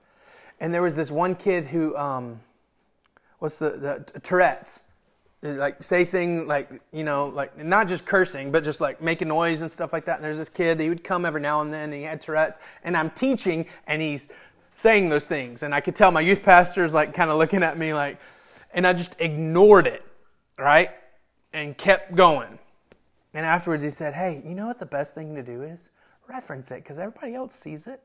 [0.61, 2.41] And there was this one kid who um,
[3.39, 3.71] what's the,
[4.13, 4.83] the tourette's.
[5.43, 9.61] Like say thing like you know like not just cursing but just like making noise
[9.61, 10.17] and stuff like that.
[10.17, 12.59] And there's this kid he would come every now and then and he had tourette's.
[12.83, 14.31] And i'm teaching and he's
[14.75, 15.63] saying those things.
[15.63, 18.19] And i could tell my youth pastor's like kind of looking at me like
[18.73, 20.03] and i just ignored it
[20.59, 20.91] right?
[21.53, 22.59] And kept going
[23.35, 25.91] and afterwards he said hey you know what the best thing to do is
[26.29, 28.01] reference it because everybody else sees it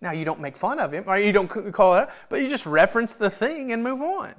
[0.00, 2.48] now you don't make fun of him or you don't call it out but you
[2.48, 4.34] just reference the thing and move on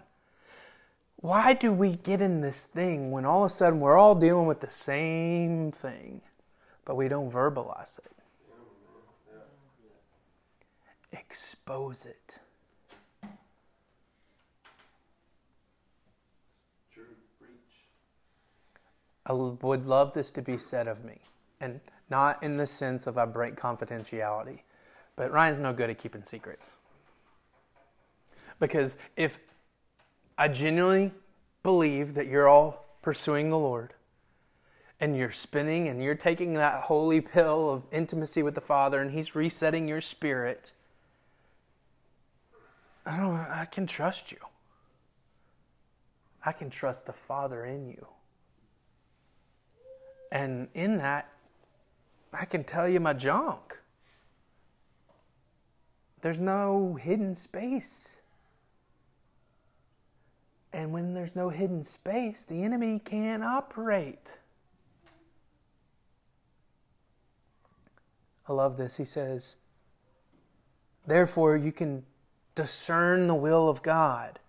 [1.26, 4.46] why do we get in this thing when all of a sudden we're all dealing
[4.46, 6.22] with the same thing,
[6.86, 8.12] but we don't verbalize it?
[11.12, 12.40] Expose it.
[19.26, 21.20] I would love this to be said of me,
[21.60, 24.60] and not in the sense of I break confidentiality,
[25.16, 26.74] but Ryan's no good at keeping secrets.
[28.60, 29.40] Because if
[30.38, 31.12] I genuinely
[31.64, 33.94] believe that you're all pursuing the Lord
[35.00, 39.12] and you're spinning and you're taking that holy pill of intimacy with the Father and
[39.12, 40.72] He's resetting your spirit.
[43.06, 44.38] I don't I can trust you.
[46.46, 48.08] I can trust the Father in you.
[50.32, 51.30] And in that,
[52.34, 53.78] I can tell you my junk.
[56.22, 58.18] There's no hidden space.
[60.74, 64.38] And when there's no hidden space, the enemy can't operate.
[68.48, 68.98] I love this.
[68.98, 69.56] He says,
[71.08, 72.04] Therefore, you can
[72.56, 74.40] discern the will of God.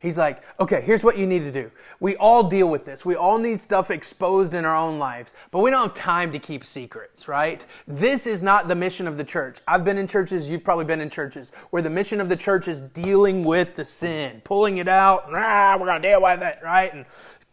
[0.00, 1.72] He's like, okay, here's what you need to do.
[1.98, 3.04] We all deal with this.
[3.04, 6.38] We all need stuff exposed in our own lives, but we don't have time to
[6.38, 7.66] keep secrets, right?
[7.88, 9.58] This is not the mission of the church.
[9.66, 12.68] I've been in churches, you've probably been in churches, where the mission of the church
[12.68, 16.58] is dealing with the sin, pulling it out, ah, we're going to deal with it,
[16.62, 16.94] right?
[16.94, 17.04] And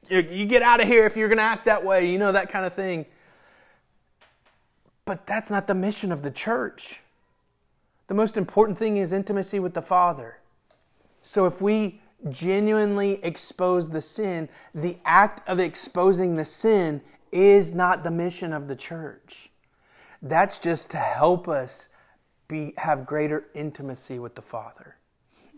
[0.08, 2.52] you get out of here if you're going to act that way, you know, that
[2.52, 3.08] kind of thing.
[5.06, 7.02] But that's not the mission of the church.
[8.06, 10.38] The most important thing is intimacy with the Father.
[11.24, 17.02] So if we genuinely expose the sin, the act of exposing the sin
[17.32, 19.50] is not the mission of the church.
[20.22, 21.90] That's just to help us
[22.48, 24.96] be, have greater intimacy with the Father.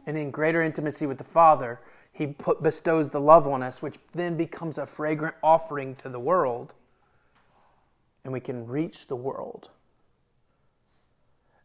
[0.06, 1.80] And in greater intimacy with the Father,
[2.12, 6.20] He put, bestows the love on us, which then becomes a fragrant offering to the
[6.20, 6.74] world,
[8.24, 9.70] and we can reach the world.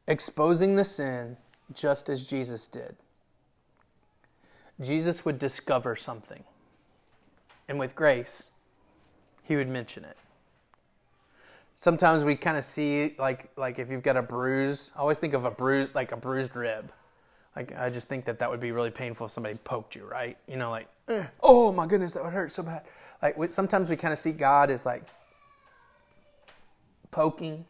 [0.07, 1.37] Exposing the sin
[1.73, 2.97] just as Jesus did.
[4.81, 6.45] Jesus would discover something.
[7.69, 8.51] And with grace,
[9.43, 10.17] he would mention it.
[11.75, 15.35] Sometimes we kind of see like like if you've got a bruise, I always think
[15.35, 16.93] of a bruise like a bruised rib.
[17.57, 20.37] Like I just think that that would be really painful if somebody poked you, right?
[20.47, 20.89] You know, like,
[21.43, 22.83] oh my goodness, that would hurt so bad.
[23.21, 25.05] Like we, sometimes we kind of see God as like
[27.11, 27.65] poking,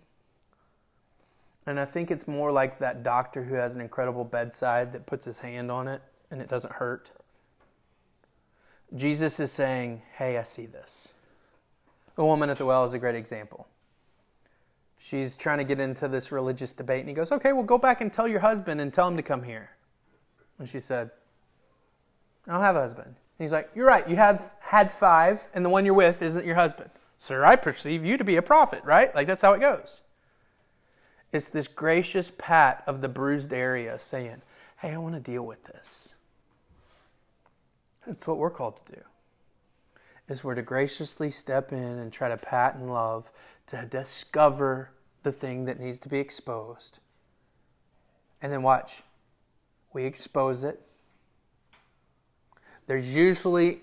[1.66, 5.26] and I think it's more like that doctor who has an incredible bedside that puts
[5.26, 7.12] his hand on it and it doesn't hurt.
[8.96, 11.10] Jesus is saying, Hey, I see this.
[12.16, 13.68] The woman at the well is a great example.
[14.98, 18.00] She's trying to get into this religious debate, and he goes, Okay, well, go back
[18.00, 19.70] and tell your husband and tell him to come here.
[20.58, 21.10] And she said,
[22.48, 23.08] I don't have a husband.
[23.08, 26.46] And he's like, You're right, you have had five, and the one you're with isn't
[26.46, 26.90] your husband.
[27.18, 29.14] Sir, I perceive you to be a prophet, right?
[29.14, 30.00] Like, that's how it goes.
[31.30, 34.42] It's this gracious pat of the bruised area saying,
[34.78, 36.11] Hey, I want to deal with this.
[38.06, 39.02] That's what we're called to do.
[40.28, 43.30] Is we're to graciously step in and try to pat and love
[43.66, 44.90] to discover
[45.22, 47.00] the thing that needs to be exposed.
[48.40, 49.02] And then watch.
[49.92, 50.80] We expose it
[52.86, 53.80] there's usually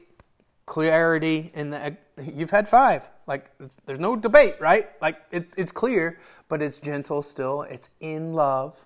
[0.66, 1.98] clarity in the.
[2.22, 3.10] You've had five.
[3.28, 3.50] Like,
[3.86, 4.90] there's no debate, right?
[5.02, 7.62] Like, it's, it's clear, but it's gentle still.
[7.64, 8.78] It's in love.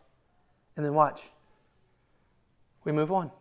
[0.76, 1.30] And then watch.
[2.84, 3.32] We move on.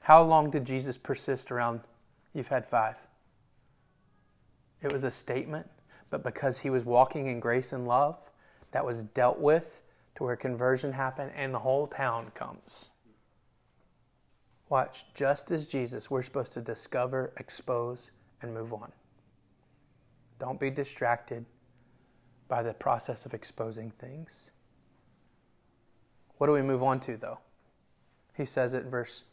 [0.00, 1.80] How long did Jesus persist around?
[2.34, 2.96] You've had five.
[4.82, 5.68] It was a statement,
[6.08, 8.30] but because he was walking in grace and love,
[8.72, 9.82] that was dealt with
[10.16, 12.88] to where conversion happened and the whole town comes.
[14.68, 18.92] Watch, just as Jesus, we're supposed to discover, expose, and move on.
[20.38, 21.44] Don't be distracted
[22.48, 24.52] by the process of exposing things.
[26.38, 27.38] What do we move on to, though?
[28.36, 29.24] He says it in verse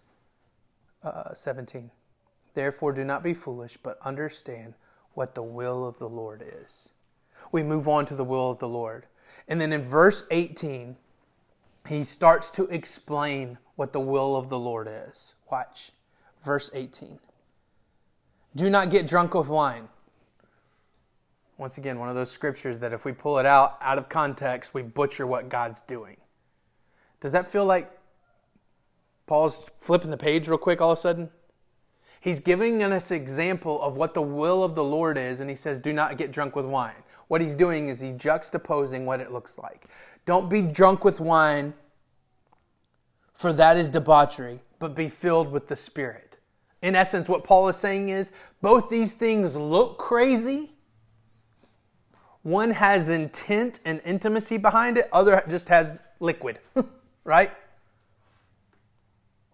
[1.08, 1.92] uh, 17.
[2.54, 4.74] Therefore, do not be foolish, but understand
[5.14, 6.90] what the will of the Lord is.
[7.52, 9.06] We move on to the will of the Lord.
[9.48, 10.96] And then in verse 18,
[11.88, 15.36] he starts to explain what the will of the Lord is.
[15.50, 15.92] Watch.
[16.44, 17.20] Verse 18.
[18.56, 19.88] Do not get drunk with wine.
[21.58, 24.74] Once again, one of those scriptures that if we pull it out out of context,
[24.74, 26.18] we butcher what God's doing.
[27.20, 27.97] Does that feel like
[29.28, 31.30] Paul's flipping the page real quick all of a sudden?
[32.20, 35.56] He's giving us an example of what the will of the Lord is, and he
[35.56, 36.96] says, Do not get drunk with wine.
[37.28, 39.86] What he's doing is he's juxtaposing what it looks like.
[40.26, 41.74] Don't be drunk with wine,
[43.34, 46.38] for that is debauchery, but be filled with the Spirit.
[46.82, 50.72] In essence, what Paul is saying is both these things look crazy.
[52.44, 56.60] One has intent and intimacy behind it, other just has liquid,
[57.24, 57.52] right?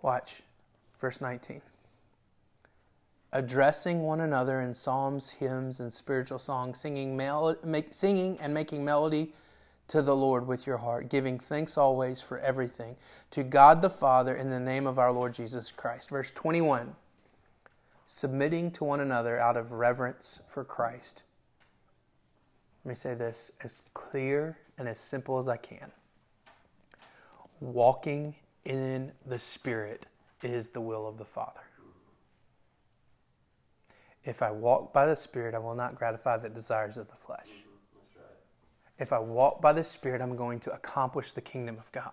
[0.03, 0.43] Watch
[0.99, 1.61] verse 19
[3.33, 8.85] addressing one another in psalms, hymns, and spiritual songs, singing, mel- make, singing and making
[8.85, 9.33] melody
[9.87, 12.95] to the Lord with your heart, giving thanks always for everything
[13.31, 16.09] to God the Father in the name of our Lord Jesus Christ.
[16.09, 16.95] Verse 21
[18.05, 21.23] submitting to one another out of reverence for Christ.
[22.83, 25.91] Let me say this as clear and as simple as I can.
[27.59, 28.35] Walking
[28.65, 30.05] in the Spirit
[30.41, 31.61] is the will of the Father.
[34.25, 37.47] If I walk by the Spirit, I will not gratify the desires of the flesh.
[38.99, 42.11] If I walk by the Spirit, I'm going to accomplish the kingdom of God.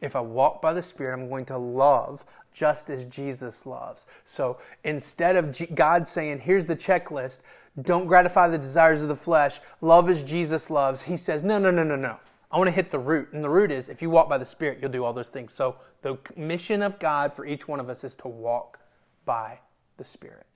[0.00, 4.06] If I walk by the Spirit, I'm going to love just as Jesus loves.
[4.24, 7.40] So instead of God saying, here's the checklist,
[7.82, 11.70] don't gratify the desires of the flesh, love as Jesus loves, He says, no, no,
[11.70, 12.18] no, no, no.
[12.52, 13.32] I want to hit the root.
[13.32, 15.52] And the root is if you walk by the Spirit, you'll do all those things.
[15.52, 18.80] So the mission of God for each one of us is to walk
[19.24, 19.60] by
[19.96, 20.46] the Spirit.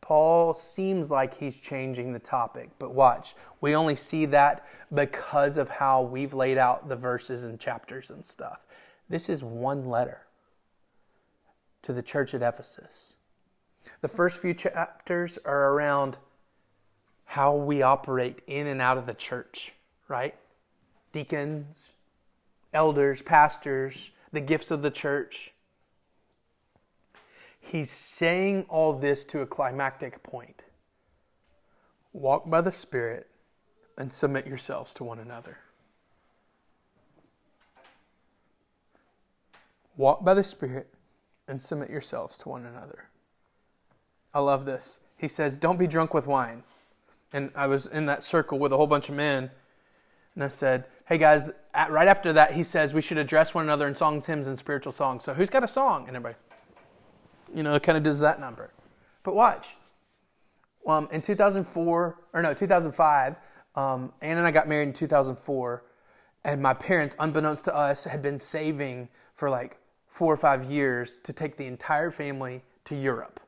[0.00, 3.34] Paul seems like he's changing the topic, but watch.
[3.60, 8.24] We only see that because of how we've laid out the verses and chapters and
[8.24, 8.66] stuff.
[9.10, 10.22] This is one letter
[11.82, 13.16] to the church at Ephesus.
[14.00, 16.16] The first few chapters are around
[17.28, 19.74] how we operate in and out of the church,
[20.08, 20.34] right?
[21.12, 21.92] Deacons,
[22.72, 25.52] elders, pastors, the gifts of the church.
[27.60, 30.62] He's saying all this to a climactic point.
[32.14, 33.26] Walk by the Spirit
[33.98, 35.58] and submit yourselves to one another.
[39.98, 40.88] Walk by the Spirit
[41.46, 43.10] and submit yourselves to one another.
[44.32, 45.00] I love this.
[45.18, 46.62] He says, Don't be drunk with wine.
[47.32, 49.50] And I was in that circle with a whole bunch of men,
[50.34, 53.88] and I said, Hey guys, right after that, he says we should address one another
[53.88, 55.24] in songs, hymns, and spiritual songs.
[55.24, 56.06] So who's got a song?
[56.06, 56.36] And everybody,
[57.54, 58.70] you know, kind of does that number.
[59.22, 59.76] But watch.
[60.86, 63.38] Um, in 2004, or no, 2005,
[63.74, 65.84] um, Ann and I got married in 2004,
[66.44, 71.16] and my parents, unbeknownst to us, had been saving for like four or five years
[71.24, 73.40] to take the entire family to Europe.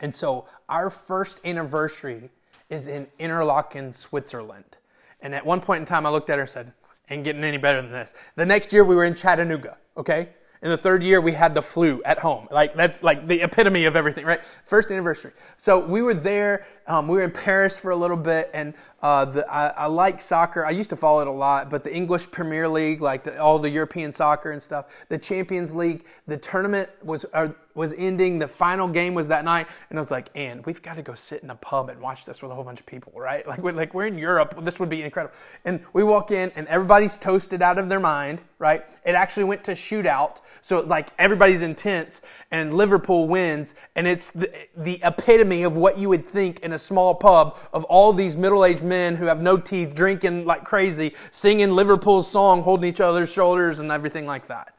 [0.00, 2.30] And so our first anniversary
[2.70, 4.78] is in Interlaken, Switzerland.
[5.20, 6.72] And at one point in time, I looked at her and said,
[7.10, 8.14] Ain't getting any better than this.
[8.36, 10.28] The next year, we were in Chattanooga, okay?
[10.62, 12.46] In the third year, we had the flu at home.
[12.52, 14.40] Like, that's like the epitome of everything, right?
[14.66, 15.32] First anniversary.
[15.56, 16.66] So we were there.
[16.86, 20.20] Um, we were in Paris for a little bit, and uh, the, I, I, like
[20.20, 20.66] soccer.
[20.66, 23.58] I used to follow it a lot, but the English Premier League, like the, all
[23.58, 28.38] the European soccer and stuff, the Champions League, the tournament was, uh, was ending.
[28.38, 31.14] The final game was that night, and I was like, "And we've got to go
[31.14, 33.46] sit in a pub and watch this with a whole bunch of people, right?
[33.50, 34.54] Like, we're, like we're in Europe.
[34.64, 38.40] This would be incredible." And we walk in, and everybody's toasted out of their mind,
[38.58, 38.84] right?
[39.04, 44.50] It actually went to shootout, so like everybody's intense, and Liverpool wins, and it's the,
[44.76, 48.84] the epitome of what you would think in a small pub of all these middle-aged
[48.84, 53.78] men who have no teeth, drinking like crazy, singing Liverpool's song, holding each other's shoulders,
[53.78, 54.74] and everything like that.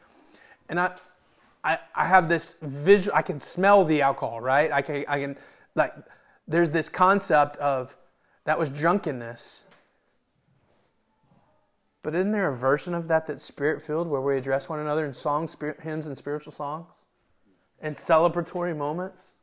[0.70, 0.92] And I,
[1.64, 4.72] I, I have this visual, I can smell the alcohol, right?
[4.72, 5.38] I can, I can,
[5.76, 5.94] like,
[6.48, 7.96] there's this concept of
[8.46, 9.64] that was drunkenness.
[12.04, 15.06] But isn't there a version of that that's spirit filled where we address one another
[15.06, 17.06] in songs, spirit, hymns, and spiritual songs?
[17.80, 19.36] And celebratory moments?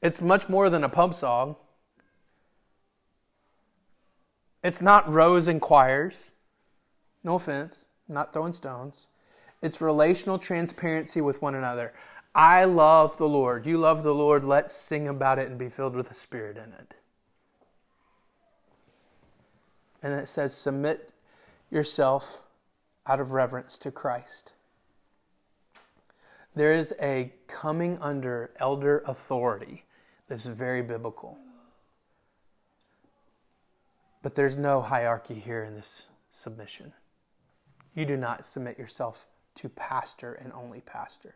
[0.00, 1.56] It's much more than a pub song.
[4.62, 6.30] It's not rows and choirs.
[7.24, 9.08] No offense, not throwing stones.
[9.62, 11.94] It's relational transparency with one another.
[12.34, 13.64] I love the Lord.
[13.64, 14.44] You love the Lord.
[14.44, 16.94] Let's sing about it and be filled with the Spirit in it.
[20.02, 21.12] And it says, submit
[21.70, 22.40] yourself
[23.06, 24.54] out of reverence to Christ.
[26.54, 29.84] There is a coming under elder authority
[30.28, 31.38] that's very biblical.
[34.22, 36.92] But there's no hierarchy here in this submission.
[37.94, 39.26] You do not submit yourself
[39.56, 41.34] to pastor and only pastor.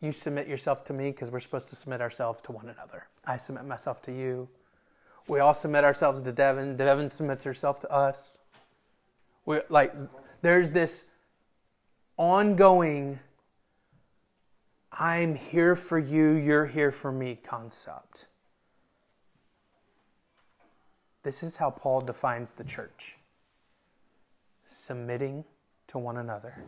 [0.00, 3.06] You submit yourself to me because we're supposed to submit ourselves to one another.
[3.26, 4.48] I submit myself to you.
[5.28, 6.76] We all submit ourselves to Devin.
[6.76, 8.38] Devin submits herself to us.
[9.44, 9.94] We like
[10.42, 11.04] there's this
[12.16, 13.18] ongoing
[14.92, 18.26] I'm here for you, you're here for me concept.
[21.22, 23.16] This is how Paul defines the church
[24.66, 25.44] submitting
[25.88, 26.62] to one another.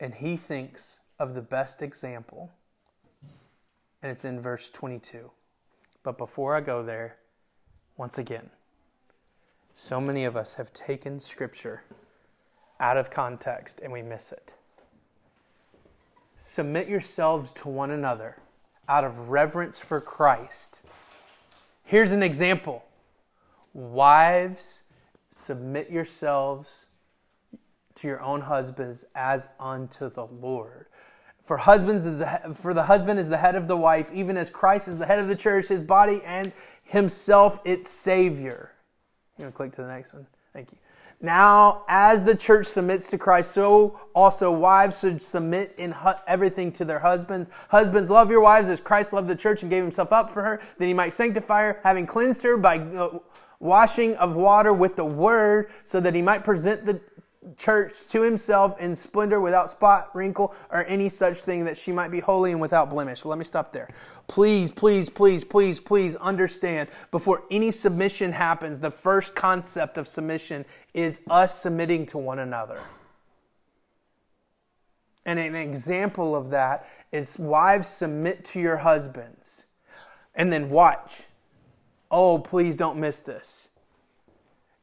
[0.00, 2.50] And he thinks of the best example,
[4.02, 5.30] and it's in verse 22.
[6.02, 7.18] But before I go there,
[7.98, 8.48] once again,
[9.74, 11.84] so many of us have taken Scripture
[12.80, 14.54] out of context and we miss it.
[16.38, 18.38] Submit yourselves to one another
[18.88, 20.80] out of reverence for Christ.
[21.84, 22.84] Here's an example
[23.74, 24.82] Wives,
[25.28, 26.86] submit yourselves
[28.00, 30.86] to your own husbands as unto the Lord.
[31.44, 34.50] For husbands is the, for the husband is the head of the wife, even as
[34.50, 38.72] Christ is the head of the church, his body, and himself its Savior.
[39.38, 40.26] You know, click to the next one.
[40.52, 40.78] Thank you.
[41.22, 46.72] Now, as the church submits to Christ, so also wives should submit in hu- everything
[46.72, 47.50] to their husbands.
[47.68, 50.62] Husbands, love your wives as Christ loved the church and gave himself up for her,
[50.78, 53.18] that he might sanctify her, having cleansed her by uh,
[53.58, 56.98] washing of water with the word, so that he might present the
[57.56, 62.10] church to himself in splendor without spot, wrinkle, or any such thing that she might
[62.10, 63.24] be holy and without blemish.
[63.24, 63.88] let me stop there.
[64.28, 70.64] Please, please, please, please, please understand before any submission happens, the first concept of submission
[70.94, 72.80] is us submitting to one another.
[75.26, 79.66] And an example of that is wives submit to your husbands.
[80.34, 81.22] And then watch.
[82.10, 83.68] Oh, please don't miss this.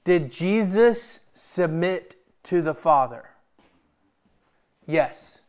[0.04, 2.17] Did Jesus submit
[2.48, 3.30] to the Father?
[4.86, 5.42] Yes.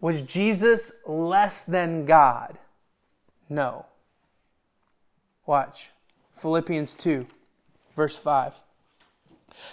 [0.00, 2.58] Was Jesus less than God?
[3.48, 3.86] No.
[5.46, 5.90] Watch.
[6.32, 7.26] Philippians 2,
[7.96, 8.54] verse 5.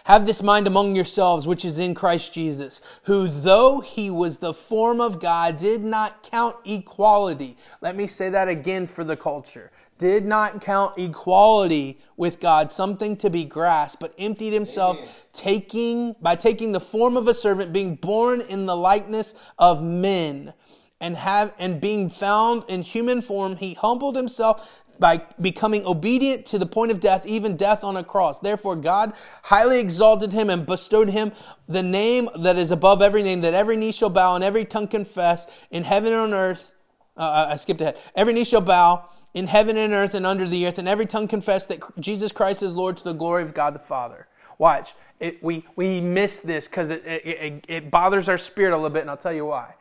[0.05, 4.55] Have this mind among yourselves, which is in Christ Jesus, who, though he was the
[4.55, 7.57] form of God, did not count equality.
[7.79, 9.71] Let me say that again for the culture.
[9.97, 15.09] Did not count equality with God something to be grasped, but emptied himself, Amen.
[15.33, 20.53] taking by taking the form of a servant, being born in the likeness of men,
[20.99, 26.57] and have and being found in human form, he humbled himself by becoming obedient to
[26.57, 28.39] the point of death, even death on a cross.
[28.39, 31.31] Therefore, God highly exalted him and bestowed him
[31.67, 34.87] the name that is above every name, that every knee shall bow and every tongue
[34.87, 36.73] confess in heaven and on earth.
[37.17, 37.97] Uh, I skipped ahead.
[38.15, 41.27] Every knee shall bow in heaven and earth and under the earth, and every tongue
[41.27, 44.27] confess that Jesus Christ is Lord to the glory of God the Father.
[44.59, 44.93] Watch.
[45.19, 49.01] It, we, we miss this because it, it, it bothers our spirit a little bit,
[49.01, 49.73] and I'll tell you why.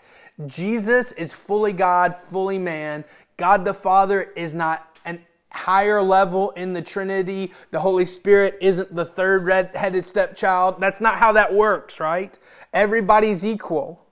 [0.47, 3.05] Jesus is fully God, fully man.
[3.37, 5.21] God the Father is not an
[5.51, 7.53] higher level in the Trinity.
[7.71, 10.81] The Holy Spirit isn't the third red-headed stepchild.
[10.81, 12.39] That's not how that works, right?
[12.73, 14.06] Everybody's equal.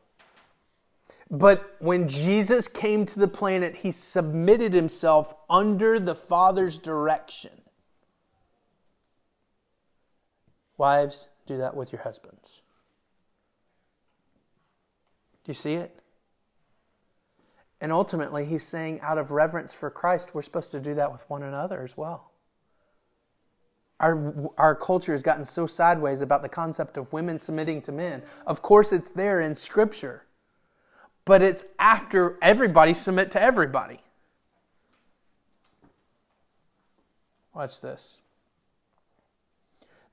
[1.30, 7.50] But when Jesus came to the planet, he submitted himself under the Father's direction.
[10.76, 12.62] Wives, do that with your husbands.
[15.44, 15.98] Do you see it?
[17.80, 21.28] And ultimately, he's saying, out of reverence for Christ, we're supposed to do that with
[21.28, 22.30] one another as well.
[24.00, 28.22] Our, our culture has gotten so sideways about the concept of women submitting to men.
[28.46, 30.24] Of course, it's there in Scripture,
[31.24, 34.00] but it's after everybody submit to everybody.
[37.54, 38.18] Watch this.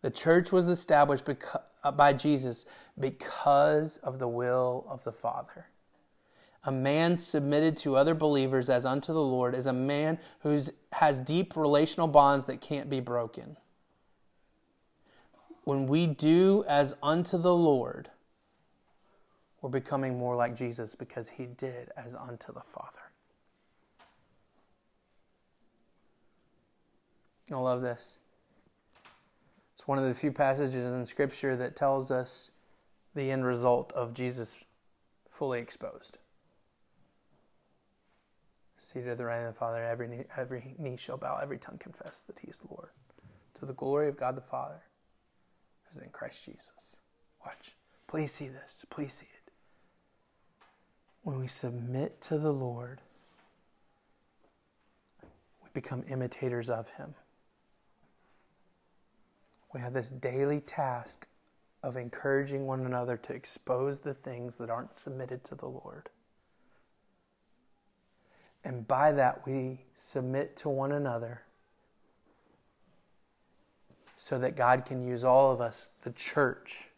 [0.01, 1.27] The church was established
[1.83, 2.65] uh, by Jesus
[2.99, 5.65] because of the will of the Father.
[6.63, 10.59] A man submitted to other believers as unto the Lord is a man who
[10.93, 13.57] has deep relational bonds that can't be broken.
[15.63, 18.09] When we do as unto the Lord,
[19.61, 22.99] we're becoming more like Jesus because he did as unto the Father.
[27.51, 28.17] I love this.
[29.73, 32.51] It's one of the few passages in Scripture that tells us
[33.13, 34.63] the end result of Jesus
[35.29, 36.17] fully exposed.
[38.77, 41.57] Seated at the right hand of the Father, every knee, every knee shall bow, every
[41.57, 42.89] tongue confess that He is Lord.
[43.55, 44.81] To the glory of God the Father,
[45.83, 46.95] who is in Christ Jesus.
[47.45, 47.75] Watch.
[48.07, 48.85] Please see this.
[48.89, 49.40] Please see it.
[51.23, 53.01] When we submit to the Lord,
[55.63, 57.15] we become imitators of Him
[59.73, 61.27] we have this daily task
[61.83, 66.09] of encouraging one another to expose the things that aren't submitted to the Lord.
[68.63, 71.41] And by that, we submit to one another
[74.17, 76.89] so that God can use all of us, the church,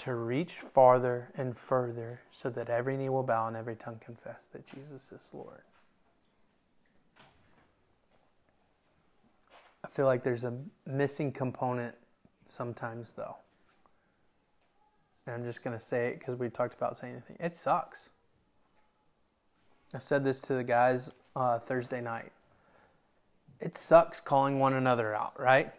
[0.00, 4.46] to reach farther and further so that every knee will bow and every tongue confess
[4.52, 5.62] that Jesus is Lord.
[9.84, 10.54] I feel like there's a
[10.86, 11.94] missing component
[12.46, 13.36] sometimes, though.
[15.26, 17.36] And I'm just going to say it because we talked about saying anything.
[17.38, 18.10] It sucks.
[19.92, 22.32] I said this to the guys uh, Thursday night.
[23.60, 25.72] It sucks calling one another out, right?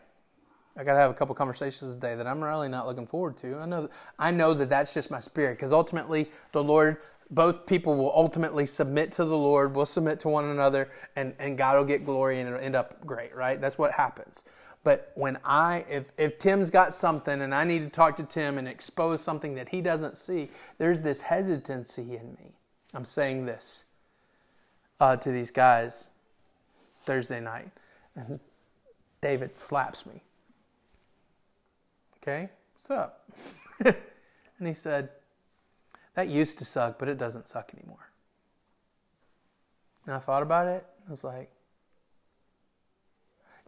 [0.77, 3.57] I got to have a couple conversations today that I'm really not looking forward to.
[3.57, 6.97] I know, I know that that's just my spirit because ultimately the Lord
[7.31, 11.57] both people will ultimately submit to the Lord, will submit to one another, and, and
[11.57, 13.59] God will get glory and it'll end up great, right?
[13.59, 14.43] That's what happens.
[14.83, 18.57] But when I, if, if Tim's got something and I need to talk to Tim
[18.57, 22.51] and expose something that he doesn't see, there's this hesitancy in me.
[22.93, 23.85] I'm saying this
[24.99, 26.09] uh, to these guys
[27.05, 27.69] Thursday night.
[28.15, 28.39] And
[29.21, 30.23] David slaps me.
[32.21, 33.27] Okay, what's up?
[33.85, 35.09] and he said,
[36.13, 38.11] that used to suck, but it doesn't suck anymore.
[40.05, 40.85] And I thought about it.
[41.07, 41.49] I was like,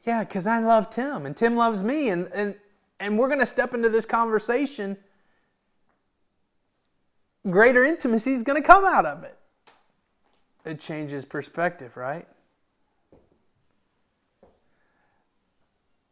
[0.03, 2.55] yeah, because I love Tim and Tim loves me, and, and,
[2.99, 4.97] and we're going to step into this conversation.
[7.49, 9.37] Greater intimacy is going to come out of it.
[10.65, 12.27] It changes perspective, right?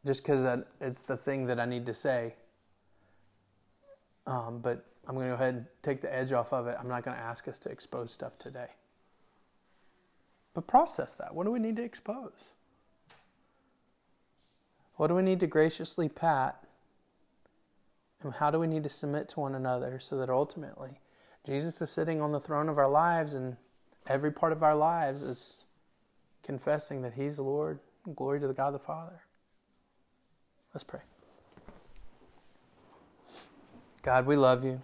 [0.05, 2.35] Just because it's the thing that I need to say.
[4.25, 6.77] Um, but I'm going to go ahead and take the edge off of it.
[6.79, 8.69] I'm not going to ask us to expose stuff today.
[10.53, 11.33] But process that.
[11.33, 12.53] What do we need to expose?
[14.95, 16.63] What do we need to graciously pat?
[18.23, 20.99] And how do we need to submit to one another so that ultimately
[21.45, 23.57] Jesus is sitting on the throne of our lives and
[24.07, 25.65] every part of our lives is
[26.43, 27.79] confessing that He's Lord.
[28.15, 29.21] Glory to the God the Father.
[30.73, 31.01] Let's pray.
[34.01, 34.81] God, we love you.